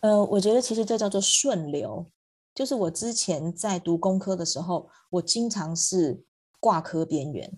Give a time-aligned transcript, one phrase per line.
[0.00, 2.06] 呃，我觉得其实这叫做顺流，
[2.54, 6.22] 就是我之前在读工科的时候，我经常是
[6.60, 7.52] 挂科边缘，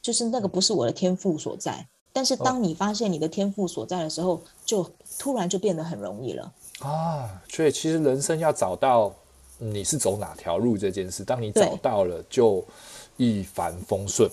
[0.00, 1.88] 就是那个不是我的天赋所在。
[2.12, 7.40] 但是当你发现你的天赋所在的时候，哦、就突然就变得很容易了啊。
[7.48, 9.14] 所以其实人生要找到
[9.58, 12.64] 你是走哪条路这件事，当你找到了，就
[13.16, 14.28] 一帆风顺。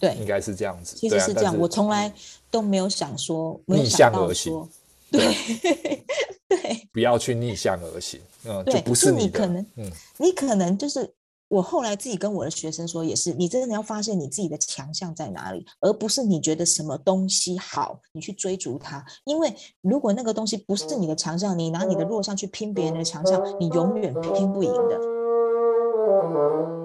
[0.00, 0.96] 对，应该是这样子。
[0.96, 2.10] 其实是这样，我从来
[2.50, 4.52] 都没有想说逆向而行。
[4.52, 4.68] 对
[5.10, 5.34] 对，
[6.48, 8.20] 对，不要去逆向而行。
[8.44, 11.12] 嗯，就不是你，你可能，嗯，你可能就是
[11.48, 19.04] 我后来自己跟我的学生说，也是，你真的要发现你自己的强项在哪里，而不是你觉得什么东西好，你去追逐它。
[19.24, 26.77] 因为如果那个东西不是你的强项，你拿你的弱项去拼别人的强项，你永远拼不赢的。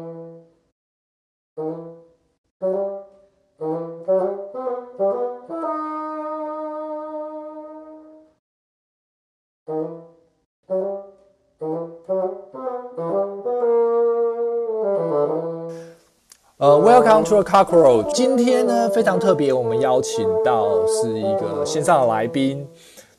[16.84, 18.12] 呃、uh，Welcome to the Cockerel。
[18.14, 22.68] 今天呢非常特别，我们邀请到是一个线上的来宾，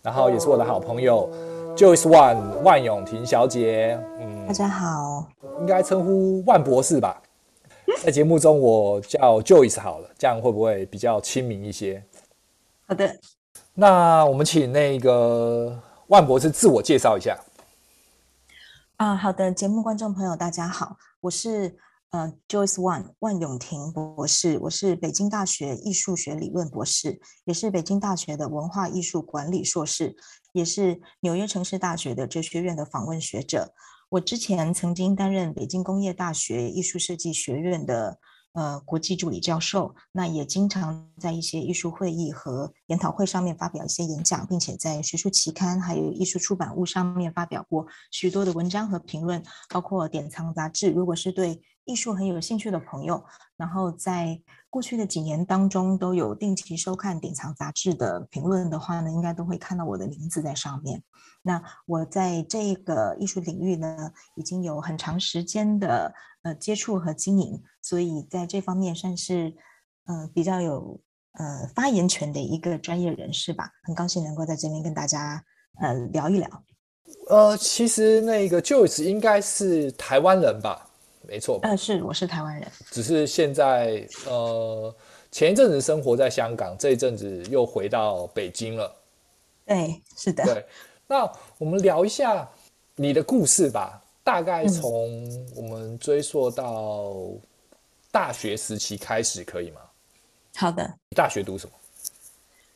[0.02, 1.30] 然后也是我的好朋友
[1.74, 3.98] Joyce One 万永婷小姐。
[4.20, 5.26] 嗯，大家好，
[5.60, 7.22] 应该称呼万博士吧？
[8.02, 12.04] 在节目中我叫 Joyce 好了，这样会不会比较亲民一些？
[12.86, 13.16] 好的，
[13.72, 15.74] 那我们请那个
[16.08, 17.38] 万博士自我介绍一下。
[18.98, 21.74] 啊，好的，节目观众朋友大家好，我是。
[22.14, 30.14] 呃、，Joyce Wan 万永婷博士，我是北京大学艺术学理论博士，也是北京大学的文化艺术管理硕士，
[30.52, 33.74] 也是纽约城市大学的哲学院的访问学者。
[34.10, 38.16] 我之前曾经担任北京工业大学艺术设计学院的
[38.52, 50.92] 呃国际助理教授，那也经常在一些艺术会议和研讨会上面发表一些演讲，并且在学术期刊还有艺术出版物上面发表过许多的文章和评论，包括典藏杂志。
[50.92, 53.22] 如果是对艺术很有兴趣的朋友，
[53.56, 54.40] 然后在
[54.70, 61.02] 过去的几年当中都有定期收看典藏杂志的评论的话呢，应该都会看到我的名字在上面。
[61.42, 66.12] 那我在这个艺术领域呢，已经有很长时间的
[66.42, 69.55] 呃接触和经营，所以在这方面算是
[70.06, 71.01] 呃比较有
[71.34, 73.70] 呃发言权的一个专业人士吧。
[73.83, 75.45] 很高兴能够在这边跟大家
[75.80, 76.48] 呃聊一聊。
[77.28, 80.90] 呃，其实那个 Joyce 应该是台湾人吧？
[81.27, 84.95] 没错，呃，是，我是台湾人，只是现在呃，
[85.30, 88.95] 前一阵子生活在香港，这一阵子又回到北京了。
[89.64, 90.45] 对，是的。
[90.45, 90.67] 对，
[91.07, 92.48] 那我们聊一下
[92.96, 97.14] 你的故事吧，大概从我们追溯到
[98.11, 99.80] 大学时期开始，可以吗？
[100.57, 100.89] 好的。
[101.17, 101.73] 大学读什么？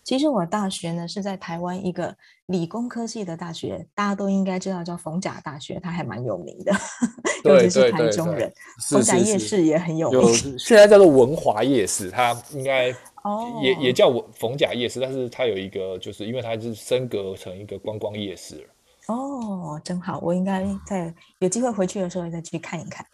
[0.08, 6.72] 其实我大学呢是在台湾一个理工科系的大学，大家都应该知道叫逢甲大学，它还蛮有名的，
[7.44, 8.50] 尤其是台中人，
[8.88, 10.18] 逢甲夜市也很有名。
[10.18, 12.90] 有现在叫做文华夜市，它应该
[13.22, 19.14] 哦也也叫逢甲夜市，但是它有一个就是因为它是升格成一个观光夜市了。
[19.14, 23.04] 哦，真好，我应该在有机会回去的时候再去看一看。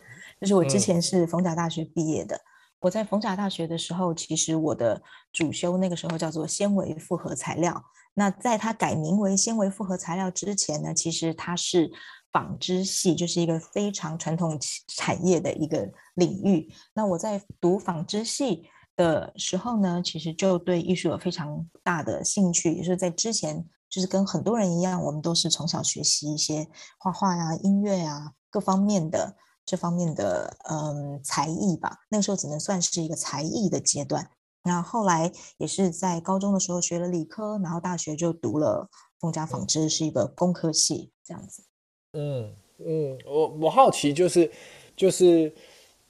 [0.40, 2.36] 就是我之前是逢甲大学毕业的。
[2.36, 5.02] 嗯我在逢甲大学的时候，其实我的
[5.32, 7.82] 主修那个时候叫做纤维复合材料。
[8.14, 11.90] 那在它改名为纤维复合材料之前呢，其实它是
[12.30, 16.70] 纺织系，就是一个非常传统产业的一个领域。
[16.92, 18.64] 那我在读纺织系
[18.94, 26.68] 的时候呢，其实就对艺术有非常大的兴趣，也是在之前，就是跟很多人一样，我们都是从小学习一些
[26.98, 29.36] 画画呀、音乐啊各方面的。
[29.66, 34.30] 这方面的嗯才艺吧，那个时候只能算是一个才艺的阶段。
[34.62, 38.88] 那后，后来也是在高中的时候学了理科，然后大学就读了
[39.20, 41.64] 凤家纺织，是一个工科系这样子。
[42.12, 44.50] 嗯嗯，我我好奇就是
[44.96, 45.54] 就是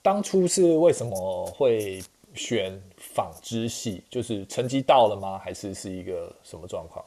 [0.02, 2.02] 当初是为什么会
[2.34, 4.04] 选纺织系？
[4.10, 5.38] 就是成绩到了吗？
[5.38, 7.04] 还是是一个什么状况？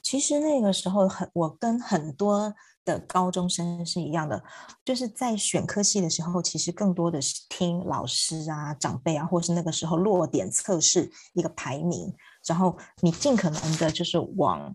[0.00, 2.54] 其实那个时候很，我跟很多。
[2.84, 4.42] 的高中生是一样的，
[4.84, 12.12] 就是在选科系的时候，其实更多的是听老师啊、长辈啊，或是那个时候落点测试一个排名，
[12.46, 14.74] 然后你尽可能的就是往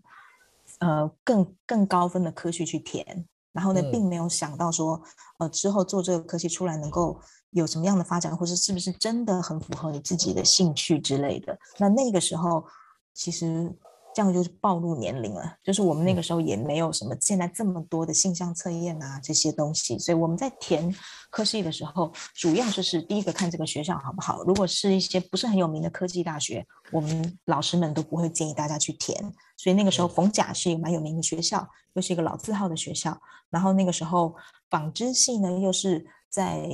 [0.80, 5.02] 呃更更高分的科系去填，然后呢，并没有想到说
[5.40, 7.20] 呃之后做这个科系出来能够
[7.50, 11.60] 有什么样的发展，或是是不是真的很符合你自己的兴趣之类的。
[11.78, 12.66] 那那个时候
[13.14, 13.76] 其实。
[14.18, 15.58] 这样就是暴露年龄了。
[15.62, 20.92] 就是我们那个时候也没有什么现在这么多的性向测验啊这些东西，所以我们在填
[21.30, 24.44] 科系的时候，主要就是第一个看这个学校好不好。
[24.44, 29.16] 如果是一些不是很有名的科技大学，我们老师们都不会建议大家去填。
[29.56, 33.16] 所以那个时候逢甲是一个蛮有名的学校，又是一个老字号的学校。
[33.52, 34.34] 然后那个时候
[34.72, 36.68] 纺织系呢，又是在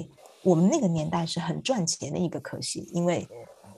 [0.44, 3.28] 我们那个年代是很赚钱的一个科系，因为。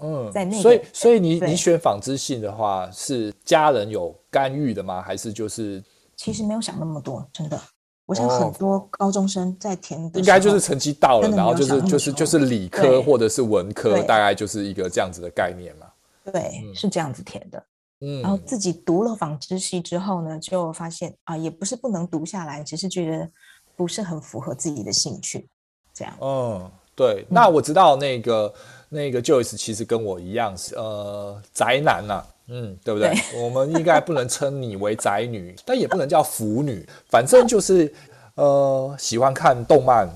[0.06, 5.02] 嗯，在那个、所以所以你你选纺织系的话，是家人有干预的吗？
[5.02, 5.84] 还是就是
[6.16, 7.60] 其实没有想那么多，真的。
[8.06, 15.88] 我想很多高中生在填的、哦、应该就是成绩到了，然后就是就是就是理科或者是文科，大概就是一个这样子的概念嘛。
[16.24, 17.66] 对，嗯、是这样子填的。
[18.02, 23.28] 嗯，然后自己读了纺织系之后呢，就发现啊，也不是不能读下来，只是觉得
[23.76, 25.50] 不是很符合自己的兴趣，
[25.92, 26.14] 这样。
[26.22, 27.26] 嗯，对。
[27.28, 28.54] 那我知道那个。
[28.96, 33.10] 那个 Joyce 其实跟我一样是呃宅男呐、啊，嗯，对不对？
[33.14, 37.94] 对我们应该不能称你为宅女，但也不能叫腐女，反正就是
[38.36, 40.10] 呃喜欢看动漫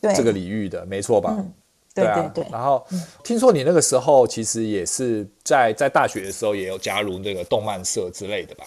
[0.00, 1.36] 这个领域的，没错吧？
[1.38, 1.52] 嗯、
[1.94, 2.50] 对，对啊，对对。
[2.50, 8.64] 然后、嗯、听说你那个时候其实也是在在大学的时候也有加入那个动漫社之类的吧？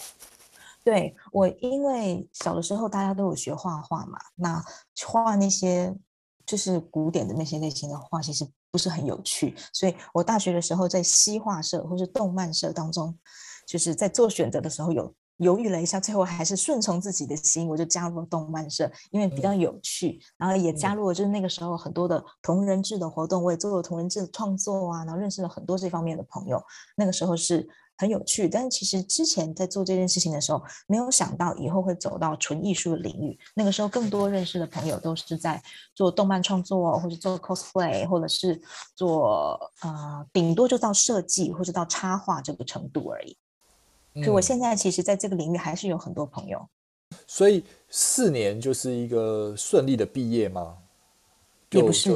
[0.84, 4.64] 对，我因为小的时候大家都有学画画嘛，那
[5.06, 5.94] 画那些
[6.46, 8.48] 就是古典的那些类型的画，其实。
[8.72, 13.18] 不是很有趣，所以我大学的时候在西画社或是动漫社当中，
[13.68, 26.62] 就是在做选择的时候有犹豫了一下，最后还是顺从自己的心，我就加入了动漫社，因为比较有趣，然后也加入了就是那个时候很多的同人志的活动，我也做了同人志的创作啊，然后认识了很多这方面的朋友，
[26.96, 27.68] 那个时候是。
[27.98, 33.38] 很有趣，但是其实之前在做这件事情的时候，没有想到以后会走到纯艺术的领域。
[33.56, 35.62] 那个时候，更多认识的朋友都是在
[35.96, 38.62] 做动漫创作，或者做 cosplay，或者是
[38.96, 43.36] 做呃，顶多就到设计或者到插画这个程度而已。
[44.14, 46.60] 所以我现在其实在这个领域还是有很多朋友。
[47.12, 50.78] 嗯、所以四年就是一个顺利的毕业吗？
[51.72, 52.12] 也不是。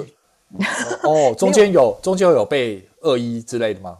[1.03, 3.97] 哦， 中间有中间有被恶意之类的吗？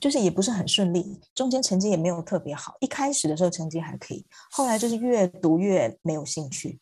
[0.00, 2.76] 就是也不是很顺利，中间成绩也没有特别好。
[2.80, 6.78] 一开始的时候成绩还可以，后来就是越读越没有兴趣。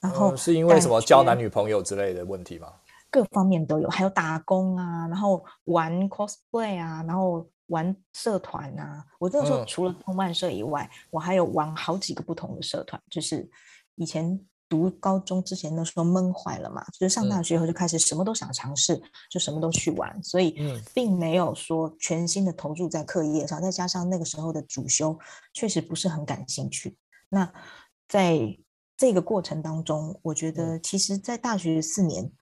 [0.00, 2.72] 然后、嗯、是因为什么交男女朋友之类的问题吗？
[3.10, 9.04] 各方面都有，还有打工啊，然后玩 cosplay 啊，然后玩社团啊。
[9.18, 13.48] 我那个时候除了动漫社以外，嗯、我还有玩好几个不同的社团，就是
[13.96, 14.40] 以前。
[14.72, 20.56] 读高中之前的时候闷坏了嘛，就是上大学以后就开始什么都想尝试，嗯、就什么都去玩，所以
[20.94, 23.60] 并没有说全心的投入在课业上。
[23.60, 25.18] 再加上那个时候的主修
[25.52, 26.96] 确实不是很感兴趣。
[27.28, 27.52] 那
[28.08, 28.56] 在
[28.96, 32.32] 这个过程当中，我觉得其实，在大学四年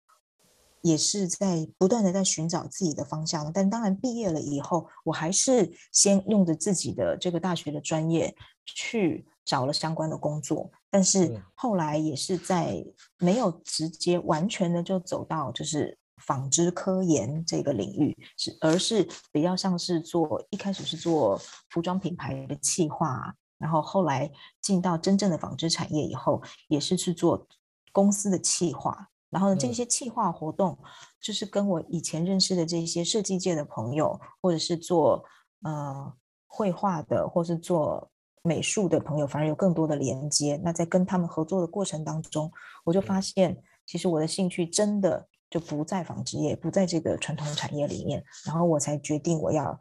[0.83, 3.53] 也是在不断的在寻找自己的方向。
[3.53, 10.71] 但当然毕业了以后，我还是先用着自己的这个大学的专业去找了相关的工作。
[10.91, 12.85] 但是后来也是在
[13.19, 24.29] 没有直接完全的就走到就是纺织科研这个领域，是而是比较像是做一开始是做服装品牌的企划，然后后来
[24.61, 27.47] 进到真正的纺织产业以后，也是去做
[27.93, 30.77] 公司的企划，然后呢这些企划活动
[31.21, 35.25] 就是跟我以前认识的这些设计界的朋友，或者是做
[35.63, 36.13] 呃
[36.49, 38.11] 绘画的，或是做。
[38.43, 40.61] 美术的朋友反而有更多的连接。
[40.63, 42.51] 那在跟他们合作的过程当中，
[42.85, 43.57] 我就发现，
[43.87, 48.25] 其实我的兴趣真的就不在纺织业，不在这个传统产业里面。
[48.47, 49.79] 然后我才决定我要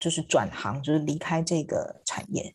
[0.00, 2.54] 就是转行，就是离开这个产业。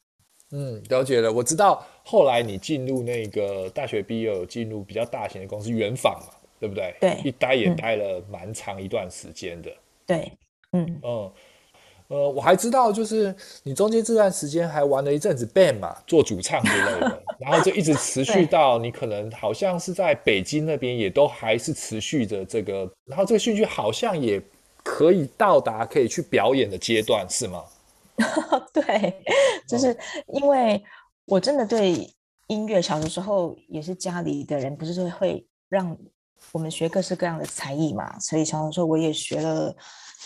[0.52, 1.32] 嗯，了解了。
[1.32, 6.96] 我知道后来你进入那个大学毕业，有进入比较大型的公司原纺嘛，对不对？
[7.00, 9.70] 对，一待也待了蛮长一段时间的。
[10.06, 10.32] 对，
[10.72, 11.32] 嗯嗯。
[12.10, 24.42] 呃，我还知道，就是你中间这段时间还玩了一阵子 band 嘛，做主唱之类的， 然后就一直持续到你可能好像是在北京那边，也都还是持续着这个，然后这个兴趣好像也
[24.84, 27.62] 可以到达可以去表演的阶段，是吗？
[28.72, 29.14] 对，
[29.68, 29.96] 就是
[30.34, 30.82] 因为
[31.26, 32.10] 我真的对
[32.48, 35.96] 音乐，小的时候也是家里的人不是会让
[36.54, 39.76] 我们学各式各样的才艺嘛，所以小的时候我也学了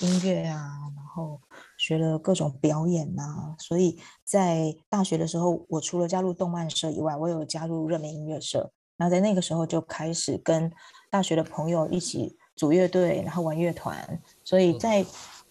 [0.01, 1.41] 音乐啊，然后。
[1.81, 8.71] 学了各种表演呐、啊，所以在大学的时候，我除了加入动漫社以外，我有加入热门音乐社。
[8.97, 10.71] 然后在那个时候就开始跟
[11.09, 14.21] 大学的朋友一起组乐队，然后玩乐团。
[14.43, 15.03] 所以在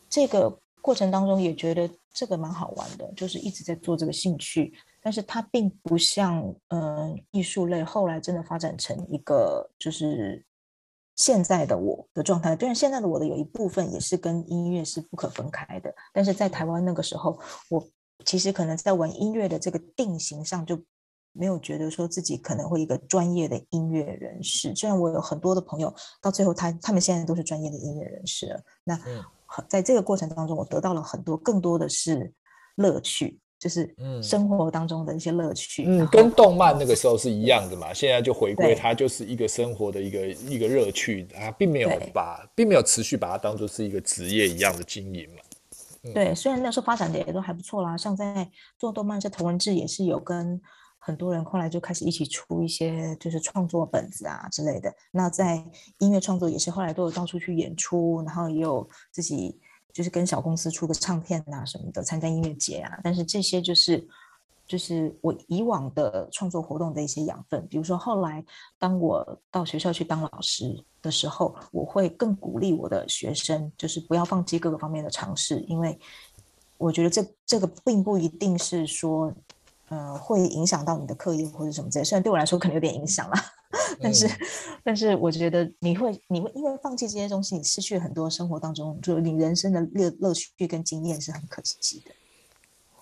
[0.08, 4.72] 这个过程当中，也觉得这个蛮好玩的，就是一直在做这个兴趣。
[5.02, 10.44] 但是它并不像嗯、呃、艺术类，后来真的发展成一个就是。
[11.20, 15.94] 现在的我的状态，虽然现在的我的有一部分也是跟音乐是不可分开的。
[16.14, 17.86] 但是在台湾那个时候，我
[18.24, 20.82] 其实可能在玩音乐的这个定型上就
[21.32, 24.74] 没有觉得说自己可能会一个专业的音乐人士。
[24.74, 28.62] 虽然我有很多的朋友，到最后他他们现在都是专业的音乐人士了。
[28.82, 28.98] 那
[29.68, 32.32] 在这个过程当中，我得到了很多，更多的是
[32.76, 33.38] 乐趣。
[33.60, 37.92] 就是生活当中的一些乐趣，嗯，跟动漫那个时候是一样的嘛。
[37.92, 45.42] 现在就回归，它就是一个生活的一个一个乐趣啊，并没有把，并没有持续把它当做是一个职业一样的经营嘛。
[46.04, 50.58] 嗯、对，虽然那时候发展的也都还不错啦，像在做动漫，这头文字也是有跟
[50.98, 54.90] 很多人后来就开始一起出一些就是创作本子啊之类的。
[55.10, 55.62] 那在
[55.98, 59.60] 音乐创作也是后来都有到处去演出，然后也有自己。
[59.92, 64.06] 就是跟小公司出个唱片啊什么的，参加音乐节啊，但是这些就是
[64.66, 67.66] 就是我以往的创作活动的一些养分。
[67.68, 68.44] 比如说后来
[68.78, 75.98] 当我到学校去当老师的时候，我会更鼓励我的学生，就是不要放弃各个方面的尝试，因为
[76.78, 79.32] 我觉得这这个并不一定是说。
[79.92, 83.44] 呃，会影响到你的课业或者什么之类，虽然对我来说可能有点影响啦，
[84.02, 84.38] 但是，嗯、
[84.82, 92.10] 但是我觉得你会，你会因为放弃这些东西，你失去了很多生活当中，就你人生的乐乐趣跟经验是很可惜的。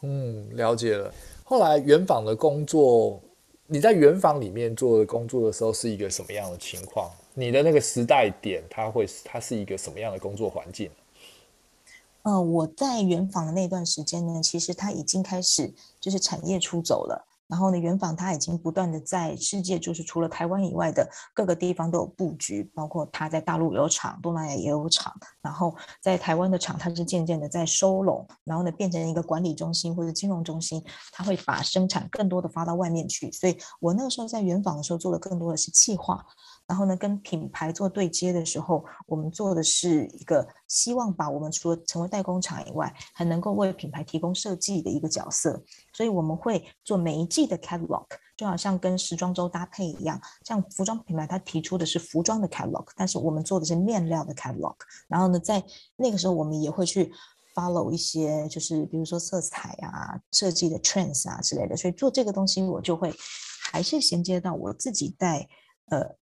[0.02, 1.12] 嗯，了解了。
[1.42, 3.20] 后来圆坊的工作，
[3.66, 7.10] 你在圆坊里面做的工作的时候是一个什么样的情况？
[7.32, 10.90] 你的那个时代点，它会，它是一个什么样的工作环境？
[12.22, 17.24] 呃，我在圆坊的那段时间呢，其实它已经开始就是产业出走了。
[17.48, 25.12] 然后呢，原纺它已经不断的在世界，就是除了台湾以外的各个地方都有布局，包括它在大陆有厂，东南亚也有厂。
[25.40, 33.32] 然后在台湾的厂，它是渐渐的在收拢，然后呢，变成一个管理中心或者金融中心，它会把生产更多的发到外面去。
[33.32, 36.24] 所以我那个时候在原纺的时候，做的更多的是企划。
[36.68, 45.64] 然后呢，跟品牌做对接的时候，我们做的是一个希望把我们除了成为代工厂以外，还能够为品牌提供设计的一个角色。
[45.94, 48.04] 所以我们会做每一季的 catalog，
[48.36, 50.20] 就好像跟时装周搭配一样。
[50.44, 54.76] 像服装品牌，它提出的是服装的 catalog，但是我们做的是面料的 catalog。
[55.08, 55.64] 然后呢，在
[55.96, 57.10] 那个时候，我们也会去
[57.54, 61.74] follow 一些，就是比如说色彩啊、设计的 trends 啊之类的。
[61.74, 63.10] 所以做这个东西，我就会
[63.72, 65.48] 还是衔接到我自己在
[65.86, 66.14] 呃。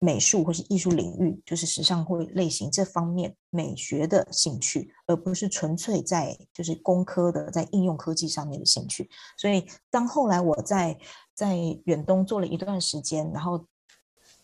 [0.00, 9.10] 美术或是艺术领域，就是时尚或类型这方面美学的兴趣，而不是纯粹在就是工科的在应用科技上面的兴趣。
[9.36, 10.96] 所以，当后来我在
[11.34, 13.66] 在远东做了一段时间，然后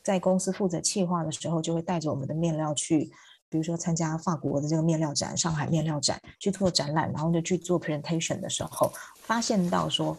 [0.03, 3.13] 在公司负责企划的时候，就会带着我们的面料去，
[3.49, 10.17] 比如说参加法国的这个面料展、上海面料展去做展览，然后就去做 presentation 的时候，发现到说。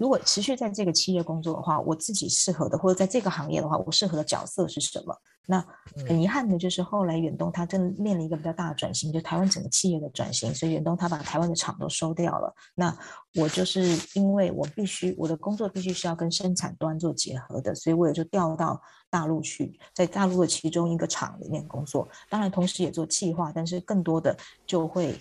[0.00, 5.14] 如果持续在这个企业工作的话，我自己适合的，或者在这个行业的话，我适合的角色是什么？
[5.46, 5.62] 那
[6.08, 12.50] 很遗憾的就是后来远东它正面临一个比较大的转型，就台湾整个企业的转型，所以远东它把台湾的厂都收掉了。
[12.74, 12.96] 那
[13.34, 13.82] 我就是
[14.14, 18.80] 因为我必须我的工作必须是要跟生产端做结合的，所以我也就调到
[19.10, 22.08] 大陆去，在大陆的其中一个厂里面工作。
[22.30, 24.34] 当然同时也做企划，但是更多的
[24.66, 25.18] 就会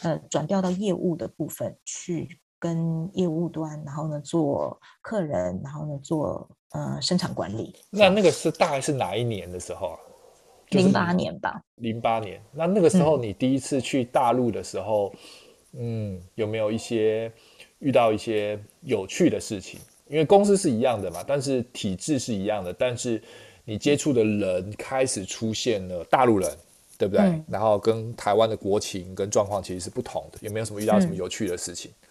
[0.00, 2.38] 呃转调到业务的部分去。
[2.62, 7.74] 跟业务端，然后呢做客人，然后呢做呃生产管理。
[7.90, 9.98] 那那个是大概是哪一年的时候啊？
[10.68, 11.60] 零八年吧。
[11.74, 12.40] 零八年。
[12.52, 15.12] 那那个时候你第一次去大陆的时候，
[15.72, 17.32] 嗯，嗯，有没有一些
[17.80, 19.80] 遇到一些有趣的事情？
[20.06, 23.20] 因为公司是一样的嘛，但是体制是一样的，但是
[23.64, 26.48] 你接触的人开始出现了大陆人，
[26.96, 27.24] 对不对？
[27.24, 30.38] 嗯，然后跟台湾的国情跟状况其实是不同的。
[30.42, 31.90] 有没有什么遇到什么有趣的事情？
[31.90, 32.01] 嗯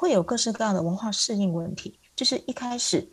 [0.00, 3.04] 会有各式各样的文化适应问题，就是一开始，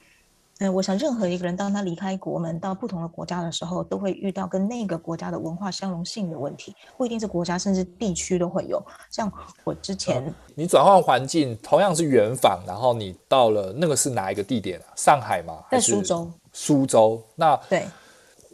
[0.60, 8.80] 嗯，我想任何一个人当他离开国门到不同的国家的时候，都会遇到跟那个国家的文化相容性的问题，不一定是国家，甚至地区都会有。
[9.10, 9.32] 像
[9.64, 14.86] 我之前，嗯、你转换环境，同样是圆坊，然后你到了那个是哪一个地点啊？
[14.96, 15.64] 上海吗？
[15.72, 16.32] 在苏州。
[16.54, 17.88] 苏州，那对，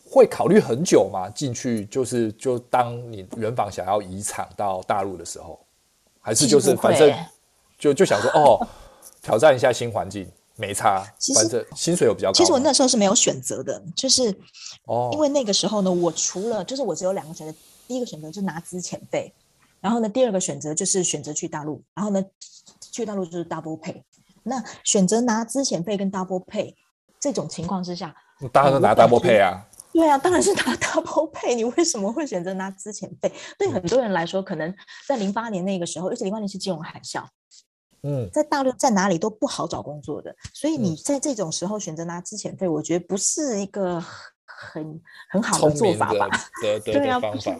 [0.10, 1.30] 会考虑很久吗？
[1.32, 5.60] 进去就是就当你圆坊想要移厂到大陆的时候，
[6.22, 7.14] 还是就是反正。
[7.82, 8.68] 就就想说哦，
[9.24, 12.34] 挑战一下新环境，没差，反正薪水有比较高。
[12.34, 14.30] 其实我那时候是没有选择的，就是
[14.86, 17.58] 哦，因为那个时候呢，我除了就是我只有两个选择，
[17.88, 19.34] 第一个选择就是拿资遣费，
[19.80, 22.24] 然后呢，第二个选择就是选择去大陆，然后呢，
[22.92, 24.04] 去大陆就是 double pay。
[24.44, 26.76] 那选择拿资遣费跟 double pay
[27.20, 28.16] 这种情况之下，
[28.52, 29.66] 当然是拿 double pay 啊。
[29.92, 31.56] 对啊，当然是拿 double pay。
[31.56, 33.34] 你为什么会选择拿资遣费？
[33.58, 34.74] 对很多人来说，可能
[35.08, 37.24] 在零八年那个时候，而且零八年是金融海啸。
[38.03, 44.00] 嗯，在大陆在哪里都不好找工作的，所以你在这种时候选择拿资遣费，我觉得不是一个
[44.46, 46.27] 很 很好的做法吧？
[46.84, 47.55] 对啊，方法。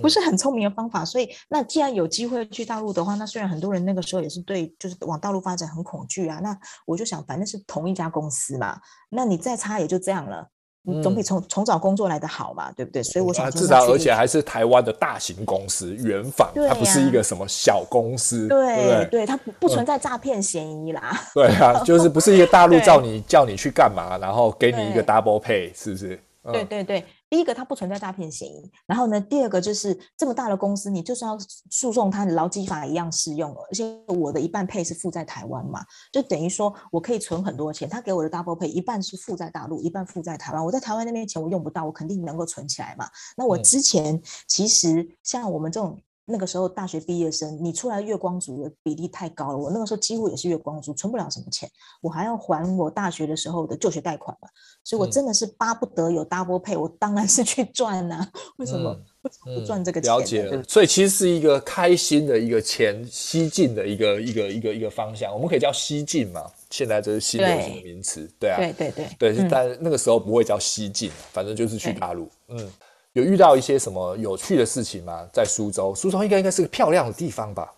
[0.00, 1.04] 不是很聪明的方法。
[1.04, 6.38] 所以，那既然有机会去大陆的话，那虽然很多人那个时候也是对，就是往大陆发展很恐惧啊。
[6.40, 10.48] 那我就想，反正是同一家公司嘛，那你再差也就这样了。
[10.86, 13.02] 你总比重重找工作来的好嘛，对不对？
[13.02, 21.18] 所以我想至少，而且还是台湾的大型公司，原访，它不是一个什么小公司，对对，它不不存在诈骗嫌疑啦。
[21.34, 26.20] 对啊，就是不是一个大陆叫你叫你去干嘛，然后给你一个 double pay，是不是？
[26.52, 27.02] 对对对。
[27.34, 28.70] 第一个，它不存在诈骗嫌疑。
[28.86, 31.36] 然后呢，第二个就是这么大的公司，你就算要
[31.68, 33.52] 诉讼它，劳基法一样适用。
[33.52, 37.88] 而且我的一半配是付在台湾嘛，就等于说我可以存很多钱。
[37.88, 40.64] 他给我的 double pay 一半是付在大陆，一半付在台湾。
[40.64, 43.08] 我在台湾那边钱我用不到，我肯定能够存起来嘛。
[43.36, 45.98] 那我之前其实像我们这种。
[46.26, 49.58] 那个时候大学毕业生，你出来月光族的比例太高了。
[49.58, 51.68] 我那个时候几乎也是月光族，存不了什么钱，
[52.00, 54.48] 我还要还我大学的时候的就学贷款嘛。
[54.82, 58.26] 所以我真的是巴不得有 double pay，我当然是去赚呐。
[58.56, 58.98] 为什么？
[59.22, 60.10] 为什么不赚这个钱？
[60.10, 66.42] 了解了，所以其实是一个开心的一个钱西进的一个一个一个一个方向，我们可以叫西进嘛。
[66.70, 68.26] 现在这是新的什么名词？
[68.38, 72.28] 对啊，对对对对，但那个时候不会叫西进，反正就是去大陆。
[72.48, 72.72] 嗯。
[73.14, 75.26] 有遇到一些什么有趣的事情吗？
[75.32, 77.72] 在苏州，苏州应该应该是个漂亮的地方吧？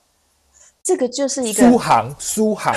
[0.82, 2.74] 这个就是一个苏杭，苏杭。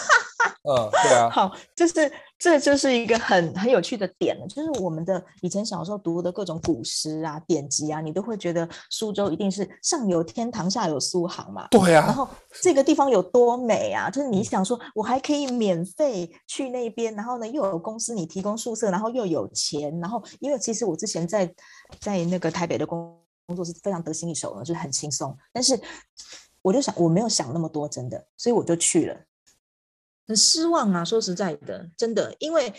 [0.64, 1.28] 嗯，对啊。
[1.30, 11.68] 好，就是这就是一个很很有趣的点了，就是我们的以前小时候读的各种古诗啊、典籍啊，你都会觉得苏州一定是上有天堂，下有苏杭嘛。
[11.68, 12.06] 对啊。
[12.06, 12.26] 然后
[12.62, 14.08] 这个地方有多美啊！
[14.08, 21.52] 就是你想说，我还可以免费去那边，然后呢又有公司你提供宿舍，然后又有钱，然后因为其实我之前在
[22.00, 23.14] 在那个台北的工
[23.48, 25.36] 工作是非常得心应手的，就是很轻松。
[25.52, 25.78] 但是
[26.62, 29.16] 我就想，我没有想那么多，真的，所以我就去了。
[30.30, 31.04] 很失望啊！
[31.04, 32.72] 说实在的，真的，因为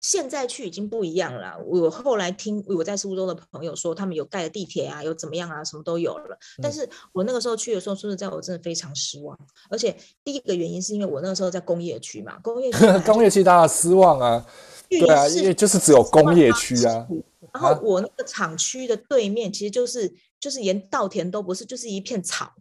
[0.00, 1.58] 现在去已经不一样了。
[1.66, 6.38] 我后来听我在苏州的朋友说，他们有盖了地铁啊，有怎么样啊，什么都有了。
[6.62, 9.38] 但是我那个时候去的时候，说实在，我真的非常失望。
[9.68, 9.94] 而且
[10.24, 14.46] 第一个原因是因为我那个时候在工业区嘛，工业区 工业区大家失望啊，
[14.88, 17.06] 对啊，因为就是只有工业区啊。
[17.52, 20.10] 然后我那个厂区的对面，其实就是
[20.40, 22.54] 就是连稻田都不是，就是一片草。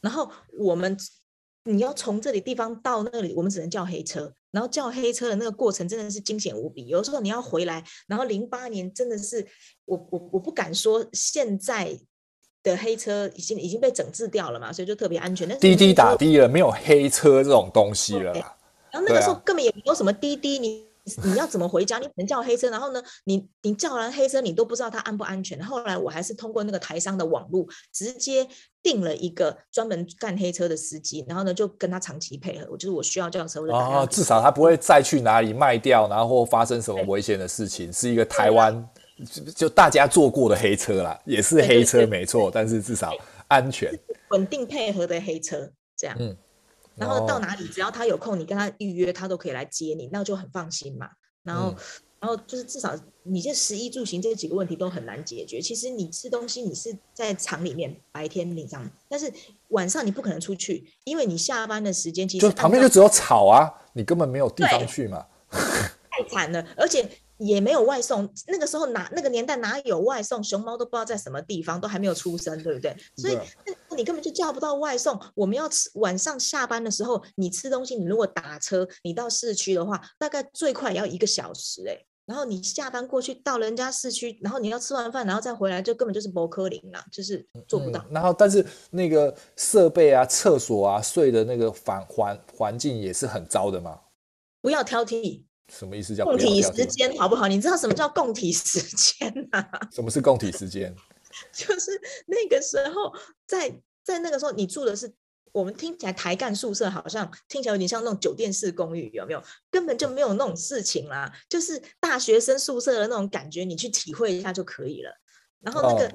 [0.00, 0.96] 然后我们。
[1.64, 6.86] 你要从这里地方到那里，我们只能叫黑车，然后叫黑车的那个过程真的是惊险无比。
[6.86, 9.46] 有时候你要回来，然后零八年真的是
[9.86, 11.98] 我我我不敢说现在
[12.62, 15.48] 的黑车已经已经被整治掉了嘛，所以就特别安全。
[15.48, 18.32] 但是滴滴打的了，没有黑车这种东西了。
[18.92, 20.93] 然后那个时候根本也没有什么滴滴，你。
[21.22, 21.98] 你要怎么回家？
[21.98, 25.62] 你可能叫黑车，然后呢，你你叫完黑车，你都不知道它安不安全。
[25.62, 28.46] 后来我还是通过那个台商的网络，直接
[28.82, 32.66] 订了一个专门干黑车的司机，然后呢就跟他长期配合。
[32.70, 37.92] 我就是我需要叫车，我就哦，至少他不会再去哪里卖掉，然后或发生什么危险的事情。
[37.92, 38.88] 是一个台湾
[39.54, 43.12] 就大家坐过的黑车啦，也是黑车没错，但是至少
[43.48, 43.92] 安全，
[44.30, 46.16] 稳定配合的黑车这样。
[46.18, 46.34] 嗯。
[46.96, 51.08] 然后到哪里，只要他有空，你跟他预约，他都可以来接你，那就很放心嘛。
[51.42, 51.76] 然后，嗯、
[52.20, 55.60] 然后就是至少你这食衣住行这几个问题都很难解决。
[55.60, 59.32] 其实你吃东西，你是在厂里面白天你这样，但是
[59.68, 65.26] 晚上你不可能出去，因为你下班的时间其实就旁边就只有草啊，你根本没有地方去嘛。
[65.50, 67.08] 太惨了，而且。
[67.38, 70.42] 也没有外送，那个时候哪那个年代哪有外送？
[70.42, 72.96] 熊猫都不知道在什么地方，都还没有出生，对不对？
[73.16, 75.20] 所以那你根本就叫不到外送。
[75.34, 81.98] 我们要吃晚上下班的时候，你吃东西，你如果打车，你到市区的话，大概最快也要一个小时哎。
[82.26, 88.00] 然后你下班过去到人家市区，然后你要吃完饭，然后再回来，就根本就是博科林了，就是做不到。
[88.08, 94.00] 嗯、然后但是那个设备啊、厕所啊、睡的那个环环环境也是很糟的嘛。
[94.62, 95.42] 不要挑剔。
[95.72, 97.48] 什么意思叫共体时间好不好？
[97.48, 99.66] 你知道什么叫共体时间吗？
[99.92, 100.94] 什么是共体时间？
[101.52, 101.90] 就是
[102.26, 103.12] 那个时候，
[103.46, 103.68] 在
[104.04, 105.12] 在那个时候，你住的是
[105.52, 109.42] 我们听起来台干宿舍，好像听起来有点像那种酒店式公寓，有没有？
[109.70, 115.10] 根本就没有那种事情啦，就是大学生宿舍的那种感觉，你去体会一下就可以了。
[115.60, 116.12] 然后那个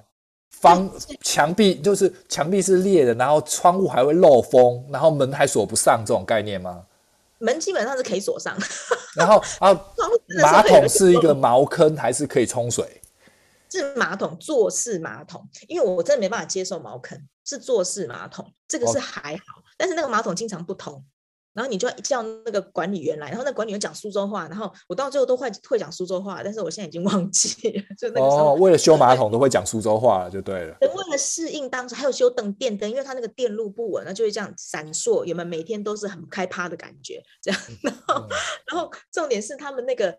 [0.51, 0.89] 方
[1.21, 6.85] 墙壁就是墙壁是裂的，然后窗户还会漏风，然后门还锁不上，这种概念吗？
[7.39, 8.57] 门基本上是可以锁上，
[9.15, 9.73] 然后啊，
[10.41, 13.01] 马桶是一个茅坑还是可以冲水？
[13.71, 21.03] 是马桶，坐式马桶，因为我真的没办法接受茅坑，是坐式马桶，这个是还好，哦、但是那个马桶经常不通。
[21.53, 27.83] 然后你就要叫那个管理员来，然后那管理员讲苏州话，然后我到最后都会会讲苏州话，但是我现在已经忘记了。
[27.97, 30.77] 就那个时候，哦，为了修马桶都会讲苏州话了，就对了。
[30.81, 35.49] 为了适应当时，还有修灯电灯，因为它那个电路不稳，那就会这样闪烁，有没有？
[35.49, 37.59] 每天都是很开趴的感觉，这样。
[37.81, 38.29] 然后，嗯、
[38.67, 40.15] 然后重点是他们那个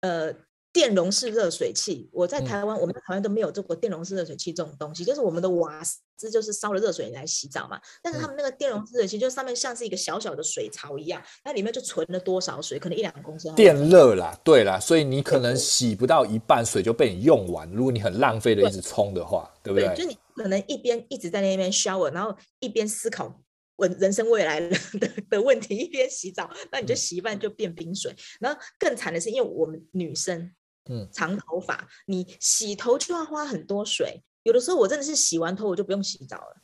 [0.00, 0.32] 呃
[0.72, 7.78] 电容式热水器，我在台湾，嗯、我们在台湾都没有做过电容式热水器这种东西，就是我们的瓦斯就是烧了热水来洗澡嘛。
[8.02, 13.54] 但是他们那个电容式热水器，就上面像是一个小小的水槽一样，那里面就存了多少水，可能一两公升。
[13.54, 17.70] 电热啦，对啦，所以你可能洗不到一半水就被你用完。
[17.70, 19.94] 如果你很浪费的一直冲的话，对，对不对？
[19.94, 23.38] 对，就你可能一边一直在那边 shower，然后一边思考
[23.76, 24.74] 问人生未来的
[25.28, 28.10] 的问题，一边洗澡，那你就洗一半就变冰水。
[28.10, 30.50] 嗯、然后更惨的是，因为我们女生。
[30.90, 34.22] 嗯，长头发，你洗头就要花很多水。
[34.42, 36.56] 有的时候我真的是洗完头我就不用洗澡了。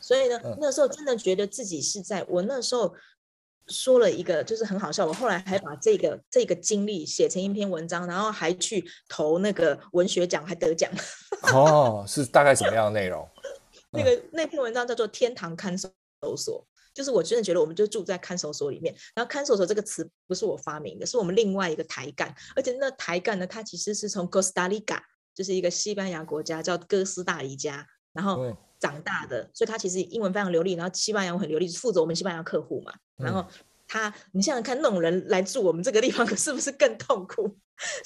[0.00, 2.94] 所以呢，嗯、那时候真的觉得自己是在我那时候
[3.68, 5.06] 说了一个，就是很好笑。
[5.06, 10.90] 我后来还把这个这个经历写成一篇文章，然后还去投那个文学奖，还得奖。
[11.52, 13.28] 哦，是大概什么样的内容？
[13.90, 15.88] 那个那篇文章叫做《天堂看守
[16.36, 16.60] 所》。
[16.96, 18.94] 就是我真的觉得，我们就住在看守所里面。
[19.14, 22.34] 然后看守所这个词不是我发明的，是我们另外一个台干。
[22.56, 25.02] 而且那台干呢，它其实是从哥斯达黎加，
[25.34, 29.46] 就是一个西班牙国家叫哥斯达黎加，然后长大的。
[29.52, 32.94] 所以他其实英文非常流利，然后西班牙文很流利，负责我们西班牙客户嘛。
[33.16, 33.44] 然后
[33.86, 37.54] 他，你想想看，那种人来住我们这个地方， 可是不是更痛苦？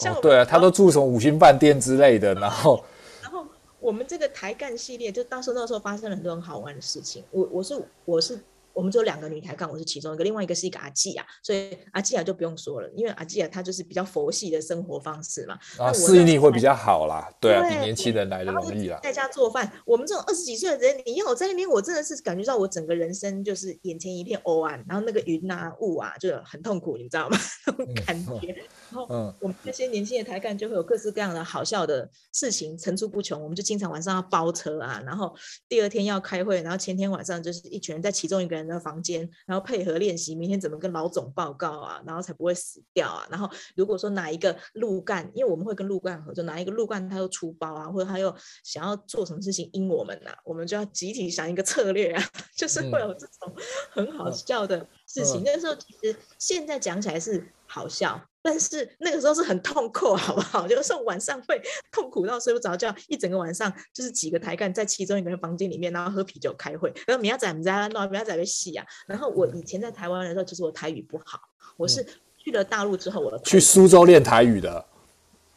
[0.00, 2.85] 像对啊，他都住什么五星饭店之类的，然后
[3.22, 3.46] 然后
[3.79, 7.22] 我们这个台干系列，就当时那时候发生了很多很好玩的事情。
[7.31, 8.37] 我我是我是。
[8.81, 18.99] 我们只有两个女抬杠，我是其中一个，另外一个是一个阿季亚，所以阿季亚就不用说了，因为阿季亚她就是比较佛系的生活方式嘛，啊，适应力会比较好啦，对啊，比年轻人来的容易啊。
[19.03, 27.37] 在家做饭，我们这种二十几岁的人，你要我在那边，我真的是感觉到我整个人生就是眼前一片黑暗，然后那个云啊雾啊就很痛苦，你知道吗？
[27.66, 28.33] 那种感觉。
[28.33, 28.55] 嗯
[28.90, 33.40] 然后，嗯，我们这些年轻的台干就会有各式各样的好笑的事情层出不穷。
[33.40, 35.33] 我们就经常晚上要包车啊，然后
[35.69, 43.27] 第二天要开会，然后前天晚上就是一群人在其中一个人的房间，然后配合练习明天怎么跟老总报告啊，然后才不会死掉啊。
[43.31, 52.23] 然后如果说哪一个路干，因为我们会跟路干合作，哪一个路干他又出包啊，或者他又想要做什么事情阴我们啊，我们就要集体想一个策略啊，
[52.57, 53.55] 就是会有这种
[53.91, 55.41] 很好笑的事情。
[55.41, 58.21] 嗯嗯、那时候其实现在讲起来是好笑。
[58.43, 60.67] 但是那个时候是很痛苦， 好不好？
[60.67, 61.61] 就是晚上会
[61.93, 66.91] 痛苦到睡不着觉，一整个晚上就是几个台干在其中一个人房间里面，然后喝啤酒开会。
[67.07, 68.87] 然后明仔不在，那明仔被戏啊。
[69.07, 71.39] 然后我以前在台湾的时候，其实我台语不好，
[71.77, 72.03] 我是
[72.39, 74.87] 去了大陆之后，我去苏州练台语的。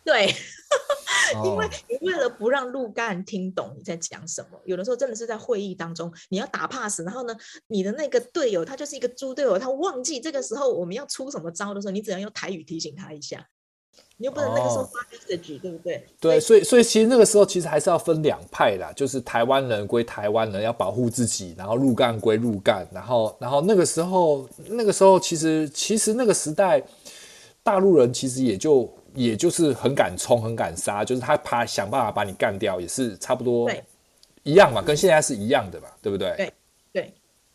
[0.04, 0.34] 对。
[1.44, 7.36] 因为你为了不让路干听懂你在讲什么，有的时候真的是在会议当中，你要打 pass，然后呢，
[7.68, 13.48] 你的那个队友他就是一个猪队友，他忘记这个时候我们要出什么招的时候，你只能用台语提醒他一下，
[14.18, 16.06] 你又不能那个时候发 message，对不对？
[16.20, 26.84] 对，所以所以其实那个时候其实还是要分两派啦，就是台湾人归台湾人，要保护自己，然后路干归路干，然后然后那个时候那个时候其实其实那个时代，
[27.64, 28.94] 大陆人其实也就。
[29.16, 33.72] 也就是很敢冲、很敢杀，就是他怕想办法把你干掉，也是差不多
[34.44, 36.36] 一样嘛，跟现在是一样的嘛，对不对？
[36.36, 36.54] 对
[36.92, 37.14] 对，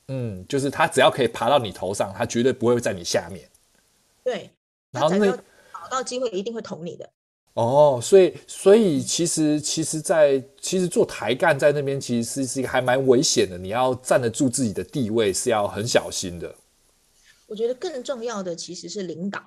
[0.08, 3.48] 嗯，就是他只要可以爬到你头上，他绝对不会在你下面。
[4.24, 4.50] 对，
[4.90, 7.08] 然后那找到机会一定会捅你的。
[7.54, 16.54] 哦，所以所以其实其实在，在其实做台干在那边其实是是一个还蛮危险的，你要站得住自己的地位是要很小心的。
[17.46, 19.42] 我觉得更重要的其实是领导。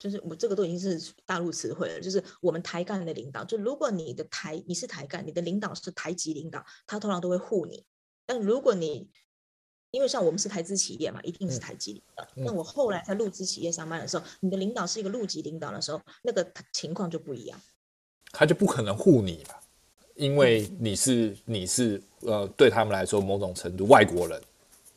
[0.00, 7.84] 就是我这个都已经是大陆词汇了，就是我们台干的领导，就如果你的台你是台干，你的领导是台籍领导，他通常都会护你。
[8.24, 9.10] 但如果你
[9.90, 12.26] 因为像我们是台资企业嘛，一定是台籍领导。
[12.36, 17.60] 那、嗯、我后来在陆资企业上班的时候，你的领导是一个陆籍领导的时候，那个情况就不一样。
[18.32, 19.56] 他就不可能护你嘛，
[20.14, 24.40] 因为你是你是呃对他们来说某种程度外国人，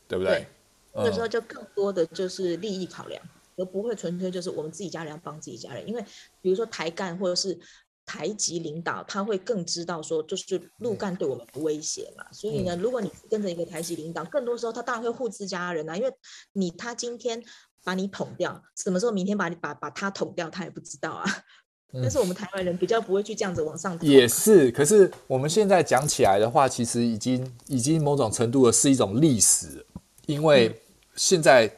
[0.07, 0.45] 对不对？
[0.93, 3.21] 对那时候就更多的就是利益考量。
[3.57, 6.03] 而不会纯粹就是我们自己家人要帮自己家人，因为
[6.41, 7.57] 比如说台干或者是
[8.05, 12.25] 台籍领导，他会更知道说，就是路干对我们不威胁嘛。
[12.31, 16.11] 所以呢，如果你跟着一个台籍领导，更多时候他当然会护自家人啊，因为
[16.51, 17.41] 你他今天
[17.83, 21.25] 把你捅掉，什么时候明天把你把把他捅掉，他也不知道啊。
[21.93, 23.97] 但是我们台湾人比较不会去这样子往上。
[24.01, 29.85] 也是，可是我们现在讲起来的话，其实已经已经某种程度的是一种历史，
[30.25, 30.81] 因为
[31.15, 31.73] 现在。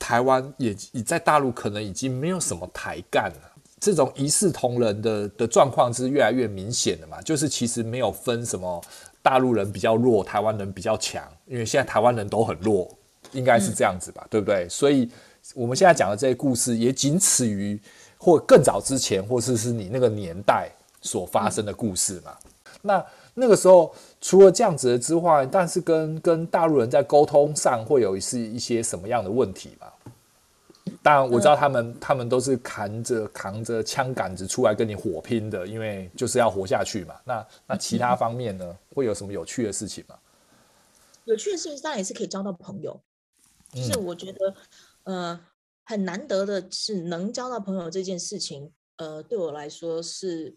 [0.00, 7.22] 台湾也已在大陆可能已经没有什么台干了，这种一视同仁的的状况是越来越明显的嘛。
[7.22, 8.82] 就是其实没有分什么
[9.22, 12.88] 大陆人比较弱，台湾人比较强，因为现在台湾人都很弱，
[13.32, 14.66] 应该是这样子吧，嗯、对不对？
[14.68, 15.08] 所以
[15.54, 17.78] 我们现在讲的这些故事也仅此于
[18.16, 20.68] 或更早之前，或是是你那个年代
[21.02, 22.34] 所发生的故事嘛。
[22.42, 22.50] 嗯、
[22.82, 23.06] 那。
[23.34, 29.86] 那个时候，除了这样子的之外，但是跟跟大陆人在沟通上会有是一些什么样的问题吗？
[31.02, 37.14] 当然我知道他们、嗯、他们都是扛着扛着枪杆子出来跟你火拼的，因为就是要活下去嘛。
[37.24, 40.16] 那那其他方面呢，嗯、 会有什么有趣的事情吗？
[41.24, 43.00] 有趣的事情当然也是可以交到朋友，
[43.72, 44.54] 就是我觉得、
[45.04, 45.40] 嗯、呃
[45.84, 50.54] 很难得的是能交到朋友这件事情，呃对我来说是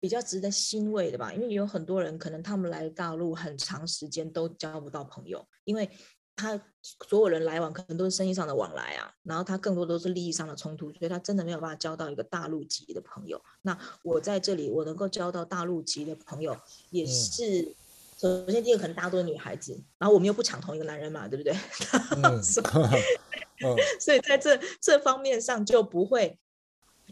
[0.00, 1.32] 比较值得欣慰的吧。
[1.32, 5.88] 因为有很多人可能他们来大陆很长时间都交不到朋友，因为。
[6.36, 6.58] 他
[7.06, 13.38] 所有人来往可能都是生意上的往来啊，然后他更多都是利益上的冲突，所以他真的没有办法交到一个大陆籍的朋友。
[13.60, 16.56] 那我在这里，我能够交到大陆籍的朋友，
[16.88, 17.74] 也是、嗯、
[18.16, 21.52] 首先第一个可能大多女孩子，然后我们又不抢同一个男人嘛，对不对？
[24.00, 26.38] 所以在这这方面上就不会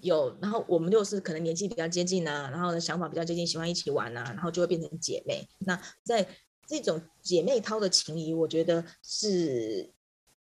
[0.03, 0.35] 有。
[0.41, 5.47] 然后我们就是可能年纪比较接近啊，然后呢想法比较接近，喜欢一起玩啊，然后就会变成姐妹。
[5.59, 6.27] 那在
[6.67, 9.89] 这种姐妹淘的情谊，我觉得是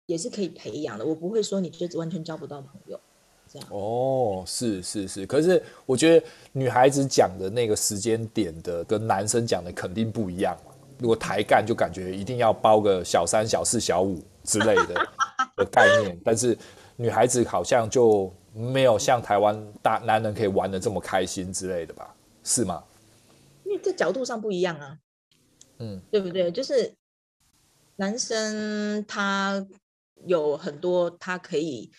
[0.07, 1.05] 也是可以培养的。
[1.05, 2.99] 我不会说你就完全交不到朋友，
[3.53, 3.69] 这样。
[3.71, 5.27] 哦，是是是。
[5.27, 10.57] 可是我觉得女孩子讲的那个时间点的，跟男生讲的肯定不一样。
[10.99, 14.95] 如果抬干就感觉一定要包个小三、小四、小五之类的
[15.59, 16.57] 的概念，但是
[16.97, 22.15] 女孩子好像就没有像台湾大男人可以玩的这么开心之类的吧？
[22.45, 22.85] 是吗？
[23.65, 24.99] 因为这角度上不一样啊。
[25.79, 26.53] 嗯，对不对？
[26.53, 26.95] 就是
[27.97, 29.67] 男生他
[30.25, 31.91] 有很多，他可以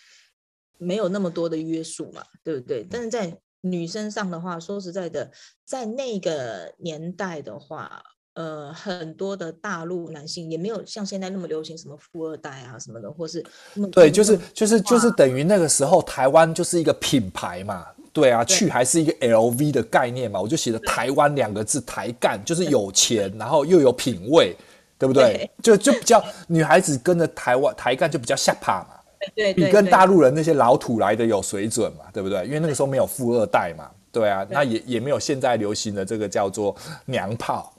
[0.78, 2.86] 没有那么多的约束嘛，对不对？
[2.90, 5.30] 但是在女生上的话，说实在的，
[5.64, 8.02] 在那个年代的话，
[8.36, 13.44] 呃，很多的大陆男性也没有像现在那么流行什么富二代啊什么的，或是
[13.90, 17.84] 对，就是就是就是等于那个时候台湾就是一个品牌嘛。
[18.12, 24.56] 对啊，去还是一个 LV 的概念嘛，我就写了台湾两个字，台干就是有钱，然后又有品味，
[24.96, 25.50] 对不对？
[25.62, 28.96] 就就比较女孩子跟着台湾台干就比较下怕嘛，
[29.34, 32.42] 对，比跟大陆人那些老土来的有水准嘛，对不对？
[32.46, 37.70] 因为那个时候没有富二代嘛，对啊，那也也没有现在流行的这个叫做娘炮，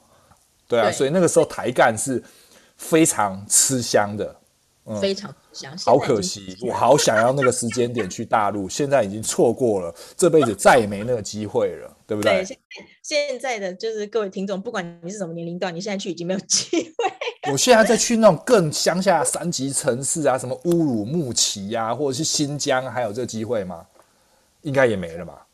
[0.68, 2.22] 对啊，所以那个时候台干是
[2.76, 4.26] 非常吃香的。
[4.90, 12.46] 嗯非常想、嗯，好可惜，我好想要那个时间点去大陆，现在已经错过了，这辈子再也没那个机会了，对不对？
[12.46, 12.58] 对，
[13.04, 17.52] 现在的就是各位听众，不管你是什么年龄段，你现在去已经没有机会。
[17.52, 23.86] 我现在再去那种更乡下三级城市啊，什么乌鲁木齐呀、啊，或者是新疆，还有这个机会吗？
[24.62, 25.46] 应该也没了吧？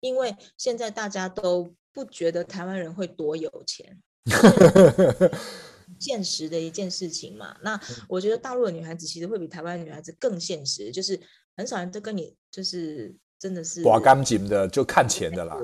[0.00, 4.00] 因为现在大家都不觉得台湾人会多有钱。
[5.98, 11.18] 现实的一件事情嘛，那我觉得大陆的女孩子其实会比台湾女孩子更现实，就是
[11.56, 15.56] 很少人都跟你就是真的是刮干净的，就看钱的啦。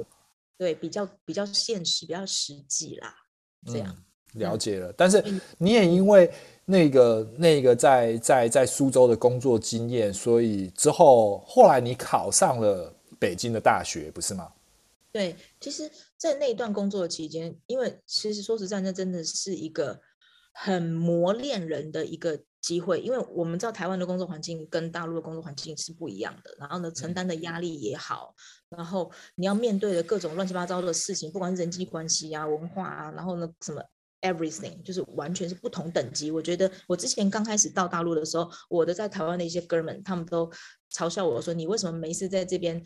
[0.57, 3.14] 对，比较比较现实，比较实际啦。
[3.66, 3.92] 这样、
[4.35, 5.25] 嗯、了解了，但是
[5.59, 6.31] 你也因为
[6.64, 14.53] 那个那个在在在苏州的工作经验，所以之后后来你考上了北京的大学，不是吗？
[15.12, 20.01] 对，其实，在那一段工作期间，因为其实说实在，那真的是一个。
[20.61, 28.35] 很磨练人的一个机会，因为我们知道台湾的工作环境跟大陆的工作环境是不一样的，然后呢，承担的压力也好，
[28.68, 33.81] 然后你要面对的各种乱七八糟的事情，不管是人际关系啊、文化啊，然后呢，什么
[34.23, 36.33] everything，就是完全是不同等级。
[36.33, 40.51] 我觉得我之前刚开始到大陆的时候，我的在台湾的一些哥们，他们都
[40.92, 42.83] 嘲笑我说：“你为什么没事在这边？”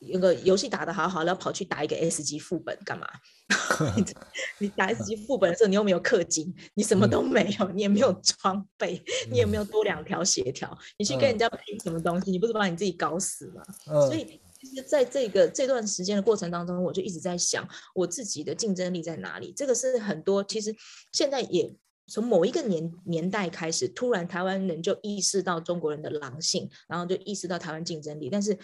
[0.00, 3.06] 有个游戏打得好好，然后跑去打一个 S 级副本干嘛？
[4.58, 12.30] 你打 S 级副本的时候，你又没有氪金，你什么都没有，你也没有装备，你也没有多两条血条，你去跟人家拼什么东西？
[12.30, 13.62] 你不是把你自己搞死吗？
[13.84, 19.52] 所以，其实在这个这段时间的过程当中，我就一直在想，我自己的竞争力在哪里？
[19.54, 20.74] 这个是很多，其实
[21.12, 21.74] 现在也
[22.06, 28.58] 从某一个年年代开始，突然台湾人就意识到中国人的狼性，然后就意识到台湾竞争力，但是。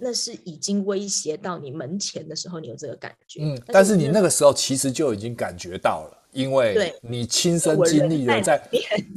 [0.00, 3.40] 那是已经威胁到你门前的时候，你有这个感觉。
[3.42, 8.68] 嗯，但是你那个时候其实就已经感觉到了，因为你亲身经历了在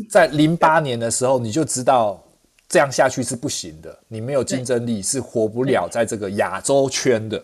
[0.09, 2.23] 在零八年的时候，你就知道
[2.67, 3.97] 这样下去是不行的。
[4.07, 7.43] 你没有竞争力是活不了在这个亚洲圈的，